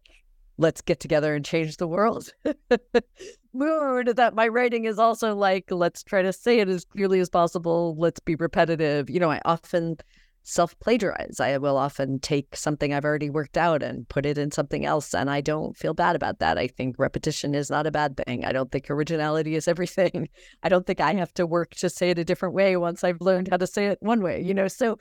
[0.58, 2.30] let's get together and change the world
[3.52, 7.30] mood that my writing is also like let's try to say it as clearly as
[7.30, 9.96] possible let's be repetitive you know i often
[10.42, 14.50] self plagiarize i will often take something i've already worked out and put it in
[14.50, 16.58] something else and i don't feel bad about that.
[16.58, 18.44] I think repetition is not a bad thing.
[18.44, 20.28] I don't think originality is everything.
[20.62, 23.20] I don't think i have to work to say it a different way once i've
[23.20, 24.68] learned how to say it one way you know?
[24.68, 24.98] So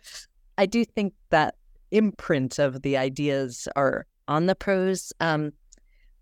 [0.57, 1.55] I do think that
[1.91, 5.14] imprint of the ideas are on the prose.
[5.19, 5.51] Um,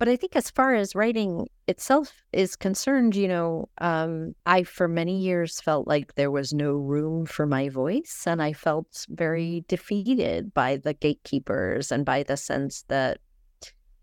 [0.06, 4.88] but I think as far as writing itself is concerned, you know, um, I for
[4.88, 9.66] many years felt like there was no room for my voice, and I felt very
[9.68, 13.18] defeated by the gatekeepers and by the sense that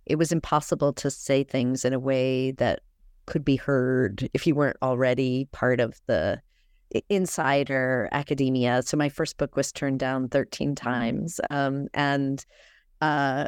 [0.05, 2.81] it was impossible to say things in a way that
[3.27, 6.43] could be heard if you weren't already part of the
[7.11, 8.83] insider academia.
[8.83, 11.41] So my first book was turned down 13 times.
[11.49, 12.45] Um, and,
[13.01, 13.47] uh,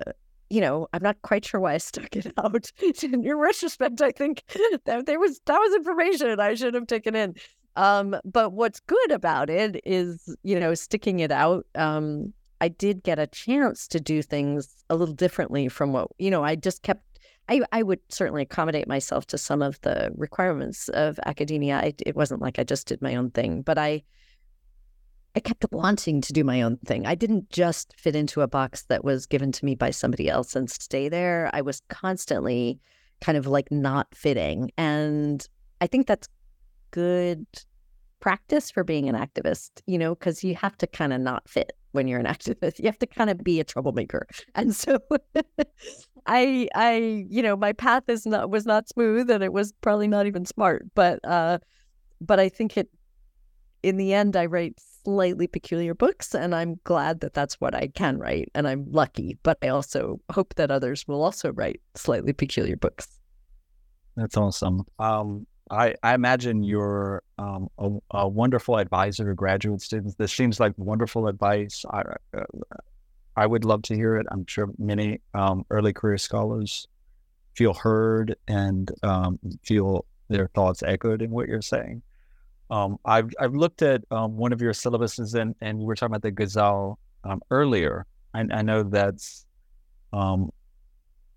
[0.55, 2.71] you know, I'm not quite sure why I stuck it out.
[3.03, 4.45] in your retrospect, I think
[4.85, 7.35] that there was that was information I should have taken in.
[7.75, 11.67] Um, but what's good about it is, you know, sticking it out.
[11.75, 16.31] Um, I did get a chance to do things a little differently from what, you
[16.31, 17.03] know, I just kept
[17.49, 21.77] I, I would certainly accommodate myself to some of the requirements of academia.
[21.77, 24.05] I, it wasn't like I just did my own thing, but I
[25.37, 27.07] I kept wanting to do my own thing.
[27.07, 30.55] I didn't just fit into a box that was given to me by somebody else
[30.55, 31.51] and stay there.
[31.53, 32.79] I was constantly
[33.21, 34.71] kind of like not fitting.
[34.79, 35.47] And
[35.81, 36.29] I think that's
[36.93, 37.47] good
[38.21, 41.73] practice for being an activist, you know, because you have to kind of not fit
[41.93, 42.79] when you're an activist.
[42.79, 44.27] You have to kind of be a troublemaker.
[44.55, 44.99] And so
[46.27, 50.07] I I you know, my path is not was not smooth and it was probably
[50.07, 51.59] not even smart, but uh
[52.21, 52.89] but I think it
[53.83, 57.89] in the end I write slightly peculiar books and I'm glad that that's what I
[57.89, 62.33] can write and I'm lucky, but I also hope that others will also write slightly
[62.33, 63.09] peculiar books.
[64.17, 64.85] That's awesome.
[64.99, 70.15] Um I, I imagine you're um, a, a, wonderful advisor to graduate students.
[70.15, 71.85] This seems like wonderful advice.
[71.91, 72.03] I,
[72.37, 72.45] uh,
[73.37, 74.27] I would love to hear it.
[74.31, 76.87] I'm sure many um, early career scholars
[77.55, 82.03] feel heard and um, feel their thoughts echoed in what you're saying.
[82.75, 86.11] Um, I've, I've looked at um, one of your syllabuses and, and we were talking
[86.11, 88.05] about the Ghazal um, earlier.
[88.35, 89.47] I, I, know that's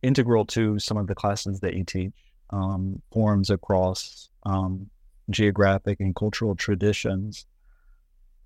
[0.02, 2.14] integral to some of the classes that you teach
[2.50, 4.90] um, forms across um,
[5.30, 7.46] geographic and cultural traditions.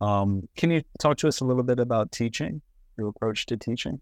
[0.01, 2.61] Um, can you talk to us a little bit about teaching,
[2.97, 4.01] your approach to teaching?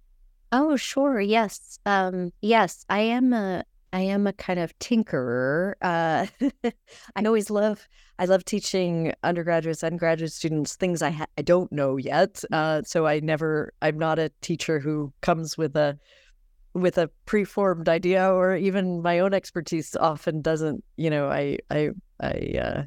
[0.52, 1.22] Oh, sure.
[1.22, 1.78] Yes.
[1.86, 5.74] Um, yes, I am a I am a kind of tinkerer.
[5.82, 6.28] Uh,
[7.16, 7.88] I always love
[8.20, 12.44] I love teaching undergraduates and graduate students things I ha- I don't know yet.
[12.52, 15.98] Uh, so I never I'm not a teacher who comes with a
[16.74, 21.90] with a preformed idea or even my own expertise often doesn't you know i i
[22.20, 22.84] i uh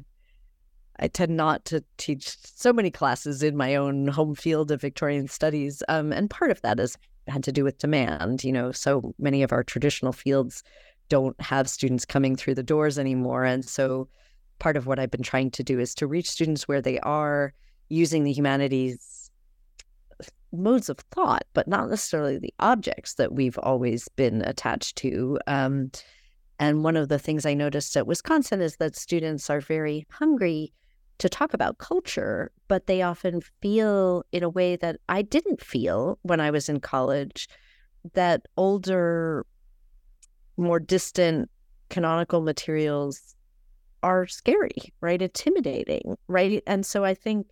[0.99, 5.27] I tend not to teach so many classes in my own home field of Victorian
[5.27, 5.81] studies.
[5.89, 6.97] Um, and part of that has
[7.27, 8.43] had to do with demand.
[8.43, 10.63] You know, so many of our traditional fields
[11.13, 13.43] don't have students coming through the doors anymore.
[13.43, 14.07] And so
[14.57, 17.53] part of what I've been trying to do is to reach students where they are
[17.89, 19.29] using the humanities
[20.51, 25.37] modes of thought, but not necessarily the objects that we've always been attached to.
[25.45, 25.91] Um,
[26.57, 30.73] and one of the things I noticed at Wisconsin is that students are very hungry
[31.19, 36.17] to talk about culture, but they often feel in a way that I didn't feel
[36.23, 37.47] when I was in college
[38.13, 39.45] that older,
[40.57, 41.49] more distant
[41.89, 43.35] canonical materials
[44.01, 45.21] are scary, right?
[45.21, 46.61] Intimidating, right?
[46.67, 47.47] And so I think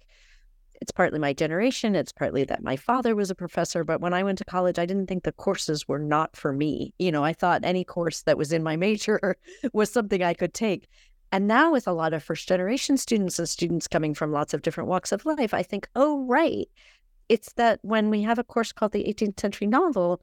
[0.81, 1.95] it's partly my generation.
[1.95, 3.83] It's partly that my father was a professor.
[3.83, 6.93] But when I went to college, I didn't think the courses were not for me.
[6.97, 9.37] You know, I thought any course that was in my major
[9.73, 10.89] was something I could take.
[11.31, 14.63] And now, with a lot of first generation students and students coming from lots of
[14.63, 16.67] different walks of life, I think, oh, right.
[17.29, 20.21] It's that when we have a course called the 18th century novel,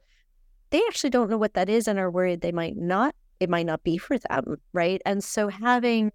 [0.71, 3.65] they actually don't know what that is and are worried they might not, it might
[3.65, 4.57] not be for them.
[4.73, 5.01] Right.
[5.05, 6.11] And so having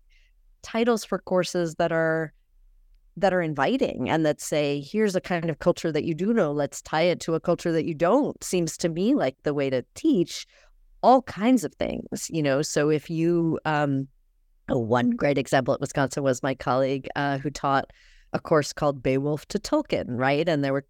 [0.62, 2.32] titles for courses that are
[3.16, 6.50] that are inviting and that say, here's a kind of culture that you do know,
[6.50, 9.70] let's tie it to a culture that you don't, seems to me like the way
[9.70, 10.46] to teach
[11.02, 12.60] all kinds of things, you know.
[12.60, 14.08] So if you, um,
[14.68, 17.90] oh, one great example at Wisconsin was my colleague uh, who taught
[18.32, 20.48] a course called Beowulf to Tolkien, right?
[20.48, 20.86] And there were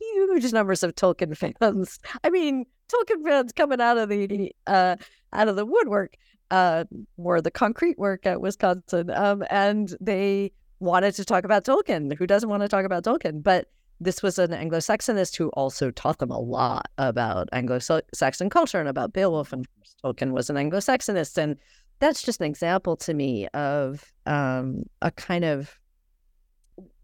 [0.00, 2.00] huge numbers of Tolkien fans.
[2.24, 4.96] I mean, Tolkien fans coming out of the uh,
[5.32, 6.16] out of the woodwork,
[6.50, 6.84] uh,
[7.16, 12.12] more the concrete work at Wisconsin, um, and they wanted to talk about Tolkien.
[12.16, 13.42] Who doesn't want to talk about Tolkien?
[13.42, 13.68] But
[14.00, 19.12] this was an Anglo-Saxonist who also taught them a lot about Anglo-Saxon culture and about
[19.12, 19.52] Beowulf.
[19.52, 19.66] And
[20.04, 21.56] Tolkien was an Anglo-Saxonist, and
[22.00, 25.78] that's just an example to me of um, a kind of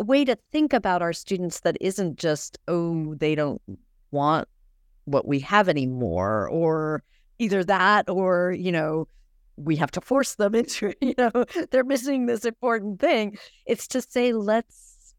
[0.00, 3.60] way to think about our students that isn't just oh they don't
[4.10, 4.48] want
[5.08, 7.02] what we have anymore, or
[7.38, 9.08] either that, or you know
[9.56, 13.36] we have to force them into you know they're missing this important thing.
[13.66, 15.14] It's to say let's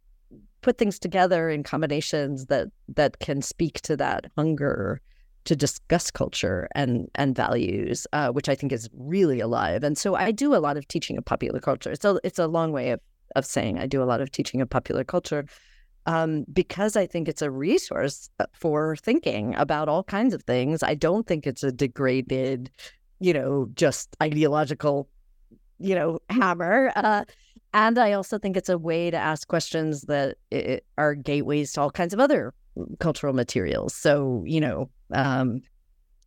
[0.61, 5.01] put things together in combinations that that can speak to that hunger
[5.45, 9.83] to discuss culture and and values uh, which i think is really alive.
[9.83, 11.93] And so i do a lot of teaching of popular culture.
[12.03, 12.99] A it's a long way of
[13.35, 15.45] of saying i do a lot of teaching of popular culture
[16.09, 20.83] um, because I think it's a resource uh, for thinking about all kinds of things.
[20.83, 22.71] I don't think it's a degraded
[23.19, 25.09] you know, just ideological,
[25.77, 26.91] you know, hammer.
[26.95, 27.25] Uh,
[27.73, 31.81] and I also think it's a way to ask questions that it, are gateways to
[31.81, 32.53] all kinds of other
[32.99, 33.93] cultural materials.
[33.93, 35.61] So, you know, um,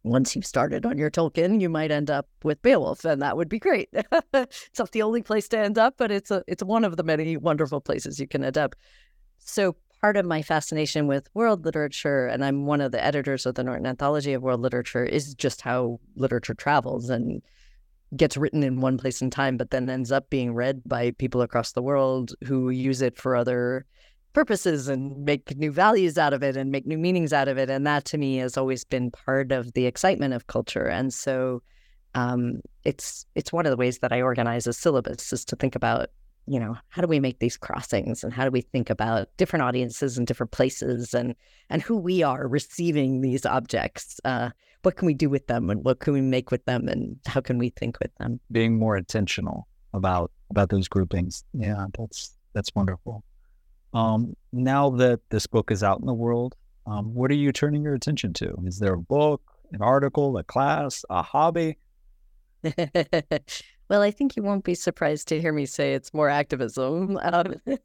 [0.04, 3.48] once you've started on your Tolkien, you might end up with Beowulf, and that would
[3.48, 3.88] be great.
[4.34, 7.04] it's not the only place to end up, but it's a it's one of the
[7.04, 8.74] many wonderful places you can end up.
[9.44, 13.54] So part of my fascination with world literature, and I'm one of the editors of
[13.54, 17.42] the Norton Anthology of World Literature, is just how literature travels and
[18.16, 21.40] gets written in one place in time, but then ends up being read by people
[21.40, 23.86] across the world who use it for other
[24.32, 27.70] purposes and make new values out of it and make new meanings out of it.
[27.70, 30.86] And that to me has always been part of the excitement of culture.
[30.86, 31.62] And so
[32.14, 35.74] um, it's it's one of the ways that I organize a syllabus is to think
[35.74, 36.10] about
[36.46, 39.62] you know how do we make these crossings and how do we think about different
[39.62, 41.34] audiences and different places and
[41.70, 44.20] and who we are receiving these objects?
[44.24, 44.50] Uh,
[44.82, 47.40] what can we do with them and what can we make with them and how
[47.40, 48.40] can we think with them?
[48.50, 51.44] Being more intentional about about those groupings.
[51.52, 53.24] Yeah that's that's wonderful.
[53.94, 56.56] Um, now that this book is out in the world
[56.86, 58.56] um, what are you turning your attention to?
[58.64, 59.42] Is there a book
[59.72, 61.78] an article a class a hobby
[63.92, 67.18] Well, I think you won't be surprised to hear me say it's more activism.
[67.20, 67.56] Um,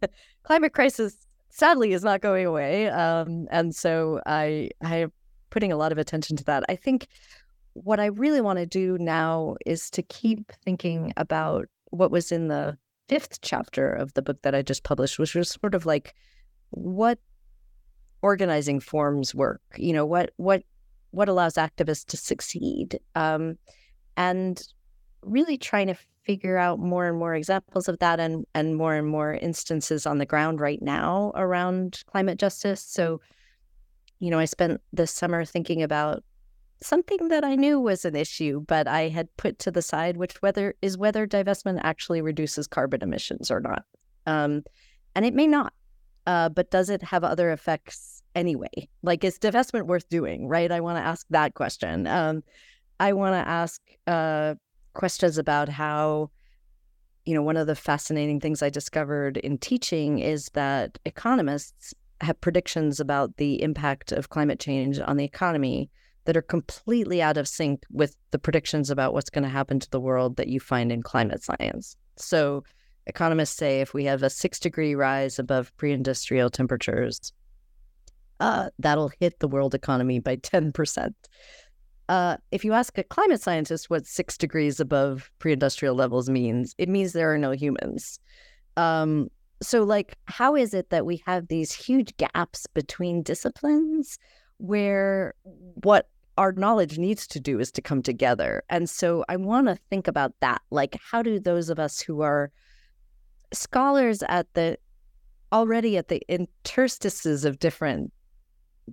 [0.43, 1.17] climate crisis,
[1.49, 5.11] sadly, is not going away, um, and so I I am
[5.49, 6.63] putting a lot of attention to that.
[6.69, 7.07] I think
[7.73, 12.47] what I really want to do now is to keep thinking about what was in
[12.47, 12.77] the
[13.09, 16.15] fifth chapter of the book that I just published, which was sort of like
[16.69, 17.19] what
[18.21, 19.61] organizing forms work.
[19.75, 20.63] You know what what
[21.11, 22.97] what allows activists to succeed.
[23.13, 23.57] Um,
[24.15, 24.65] and
[25.23, 25.95] really trying to
[26.25, 30.17] figure out more and more examples of that and and more and more instances on
[30.17, 32.81] the ground right now around climate justice.
[32.81, 33.21] So,
[34.19, 36.23] you know, I spent this summer thinking about
[36.81, 40.41] something that I knew was an issue, but I had put to the side, which
[40.41, 43.83] whether is whether divestment actually reduces carbon emissions or not.
[44.25, 44.63] Um,
[45.15, 45.73] and it may not.
[46.27, 48.89] uh, but does it have other effects anyway?
[49.01, 50.47] Like, is divestment worth doing?
[50.47, 50.71] Right?
[50.71, 52.05] I want to ask that question.
[52.05, 52.43] Um,
[52.99, 54.55] I want to ask uh,
[54.97, 56.31] questions about how,
[57.25, 62.41] you know, one of the fascinating things I discovered in teaching is that economists have
[62.41, 65.91] predictions about the impact of climate change on the economy
[66.25, 69.89] that are completely out of sync with the predictions about what's going to happen to
[69.91, 71.95] the world that you find in climate science.
[72.17, 72.63] So,
[73.05, 77.31] economists say if we have a six degree rise above pre industrial temperatures,
[78.39, 81.13] uh, that'll hit the world economy by 10%.
[82.09, 86.73] Uh, if you ask a climate scientist what six degrees above pre industrial levels means,
[86.77, 88.19] it means there are no humans.
[88.77, 89.29] Um,
[89.61, 94.19] so, like, how is it that we have these huge gaps between disciplines
[94.57, 98.63] where what our knowledge needs to do is to come together?
[98.69, 100.61] And so, I want to think about that.
[100.69, 102.51] Like, how do those of us who are
[103.51, 104.77] scholars at the
[105.51, 108.11] already at the interstices of different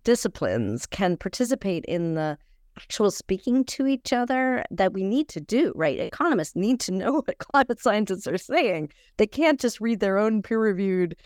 [0.03, 2.39] disciplines can participate in the
[2.76, 5.98] actual speaking to each other that we need to do, right?
[5.98, 8.90] Economists need to know what climate scientists are saying.
[9.16, 11.16] They can't just read their own peer reviewed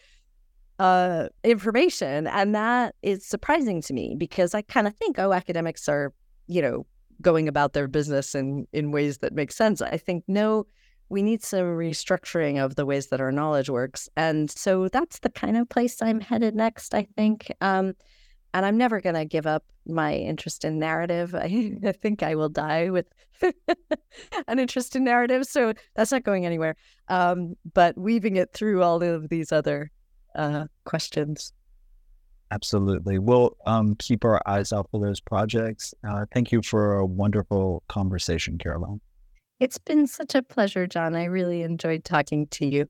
[0.79, 2.27] uh, information.
[2.27, 6.13] And that is surprising to me because I kind of think, oh, academics are,
[6.47, 6.87] you know,
[7.21, 9.83] going about their business in, in ways that make sense.
[9.83, 10.67] I think, no,
[11.09, 14.09] we need some restructuring of the ways that our knowledge works.
[14.17, 17.53] And so that's the kind of place I'm headed next, I think.
[17.61, 17.95] Um,
[18.55, 21.35] and I'm never going to give up my interest in narrative.
[21.35, 23.07] I, I think I will die with
[24.49, 25.47] an interest in narrative.
[25.47, 26.77] So that's not going anywhere.
[27.09, 29.91] Um, but weaving it through all of these other
[30.35, 31.53] uh, questions.
[32.51, 33.19] Absolutely.
[33.19, 35.93] We'll um, keep our eyes out for those projects.
[36.09, 39.01] Uh, thank you for a wonderful conversation, Caroline.
[39.61, 41.15] It's been such a pleasure, John.
[41.15, 42.89] I really enjoyed talking to you.